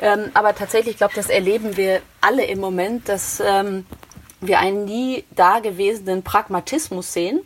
Ähm, 0.00 0.30
aber 0.34 0.54
tatsächlich, 0.54 0.92
ich 0.92 0.98
glaube, 0.98 1.14
das 1.14 1.28
erleben 1.28 1.76
wir 1.76 2.00
alle 2.20 2.44
im 2.44 2.58
Moment, 2.58 3.08
dass 3.08 3.40
ähm, 3.44 3.86
wir 4.40 4.58
einen 4.58 4.84
nie 4.84 5.24
dagewesenen 5.34 6.22
Pragmatismus 6.22 7.12
sehen 7.12 7.40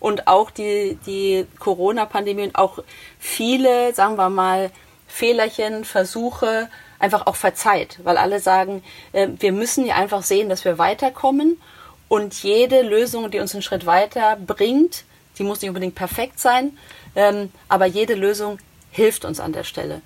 und 0.00 0.26
auch 0.26 0.50
die, 0.50 0.98
die 1.06 1.46
Corona-Pandemie 1.58 2.44
und 2.44 2.54
auch 2.54 2.78
viele, 3.18 3.94
sagen 3.94 4.16
wir 4.16 4.30
mal, 4.30 4.70
Fehlerchen, 5.06 5.84
Versuche 5.84 6.68
einfach 6.98 7.26
auch 7.26 7.36
verzeiht, 7.36 7.98
weil 8.02 8.16
alle 8.16 8.40
sagen, 8.40 8.82
äh, 9.12 9.28
wir 9.38 9.52
müssen 9.52 9.86
ja 9.86 9.94
einfach 9.94 10.22
sehen, 10.22 10.48
dass 10.48 10.64
wir 10.64 10.78
weiterkommen 10.78 11.60
und 12.08 12.42
jede 12.42 12.82
Lösung, 12.82 13.30
die 13.30 13.38
uns 13.38 13.54
einen 13.54 13.62
Schritt 13.62 13.86
weiter 13.86 14.36
bringt, 14.36 15.04
die 15.38 15.44
muss 15.44 15.60
nicht 15.60 15.70
unbedingt 15.70 15.94
perfekt 15.94 16.40
sein, 16.40 16.76
ähm, 17.14 17.52
aber 17.68 17.86
jede 17.86 18.14
Lösung 18.14 18.58
hilft 18.90 19.24
uns 19.24 19.40
an 19.40 19.52
der 19.52 19.64
Stelle. 19.64 20.00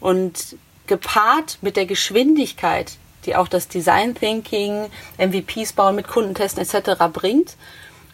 Und 0.00 0.56
gepaart 0.86 1.58
mit 1.60 1.76
der 1.76 1.86
Geschwindigkeit, 1.86 2.92
die 3.26 3.36
auch 3.36 3.48
das 3.48 3.68
Design 3.68 4.14
Thinking, 4.14 4.90
MVPs 5.18 5.74
bauen, 5.74 5.94
mit 5.94 6.08
Kundentesten 6.08 6.62
etc. 6.62 7.04
bringt, 7.12 7.56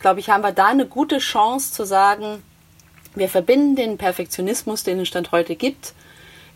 glaube 0.01 0.20
ich, 0.20 0.31
haben 0.31 0.43
wir 0.43 0.53
da 0.53 0.66
eine 0.66 0.87
gute 0.87 1.18
Chance 1.18 1.72
zu 1.72 1.85
sagen, 1.85 2.43
wir 3.14 3.29
verbinden 3.29 3.77
den 3.77 3.99
Perfektionismus, 3.99 4.83
den 4.83 5.01
es 5.01 5.09
Stand 5.09 5.33
heute 5.33 5.57
gibt, 5.57 5.95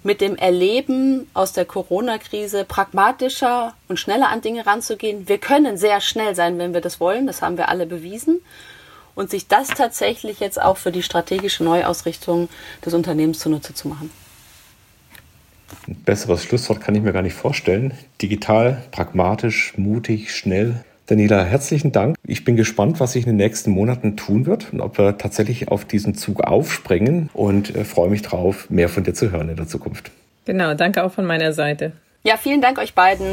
mit 0.03 0.21
dem 0.21 0.37
Erleben 0.37 1.27
aus 1.35 1.53
der 1.53 1.65
Corona-Krise 1.65 2.65
pragmatischer 2.65 3.75
und 3.89 3.99
schneller 3.99 4.29
an 4.29 4.41
Dinge 4.41 4.67
ranzugehen. 4.67 5.29
Wir 5.29 5.39
können 5.39 5.77
sehr 5.77 6.01
schnell 6.01 6.35
sein, 6.35 6.59
wenn 6.59 6.73
wir 6.73 6.81
das 6.81 7.01
wollen, 7.01 7.27
das 7.27 7.43
haben 7.43 7.59
wir 7.59 7.69
alle 7.69 7.87
bewiesen. 7.87 8.41
Und 9.15 9.31
sich 9.31 9.49
das 9.49 9.69
tatsächlich 9.69 10.41
jetzt 10.41 10.61
auch 10.61 10.77
für 10.77 10.93
die 10.93 11.03
strategische 11.03 11.65
Neuausrichtung 11.65 12.49
des 12.85 12.95
Unternehmens 12.95 13.41
zunutze 13.41 13.75
zu 13.75 13.89
machen. 13.89 14.11
Ein 15.87 16.03
besseres 16.05 16.45
Schlusswort 16.45 16.81
kann 16.81 16.95
ich 16.95 17.03
mir 17.03 17.13
gar 17.13 17.23
nicht 17.23 17.35
vorstellen. 17.35 17.93
Digital, 18.23 18.83
pragmatisch, 18.93 19.75
mutig, 19.77 20.35
schnell. 20.35 20.85
Daniela, 21.11 21.43
herzlichen 21.43 21.91
Dank. 21.91 22.15
Ich 22.25 22.45
bin 22.45 22.55
gespannt, 22.55 23.01
was 23.01 23.15
sich 23.15 23.27
in 23.27 23.31
den 23.31 23.37
nächsten 23.37 23.73
Monaten 23.73 24.17
tun 24.17 24.47
wird 24.47 24.73
und 24.73 24.81
ob 24.81 24.97
wir 24.97 25.19
tatsächlich 25.19 25.67
auf 25.67 25.85
diesen 25.85 26.15
Zug 26.15 26.41
aufspringen 26.45 27.31
und 27.33 27.75
äh, 27.75 27.85
freue 27.85 28.09
mich 28.11 28.23
drauf, 28.23 28.71
mehr 28.71 28.89
von 28.89 29.03
dir 29.03 29.13
zu 29.13 29.33
hören 29.33 29.49
in 29.49 29.57
der 29.57 29.67
Zukunft. 29.67 30.13
Genau, 30.45 30.75
danke 30.75 31.03
auch 31.03 31.11
von 31.11 31.27
meiner 31.27 31.53
Seite. 31.53 31.91
Ja, 32.23 32.37
vielen 32.37 32.61
Dank 32.61 32.79
euch 32.79 32.95
beiden. 32.95 33.27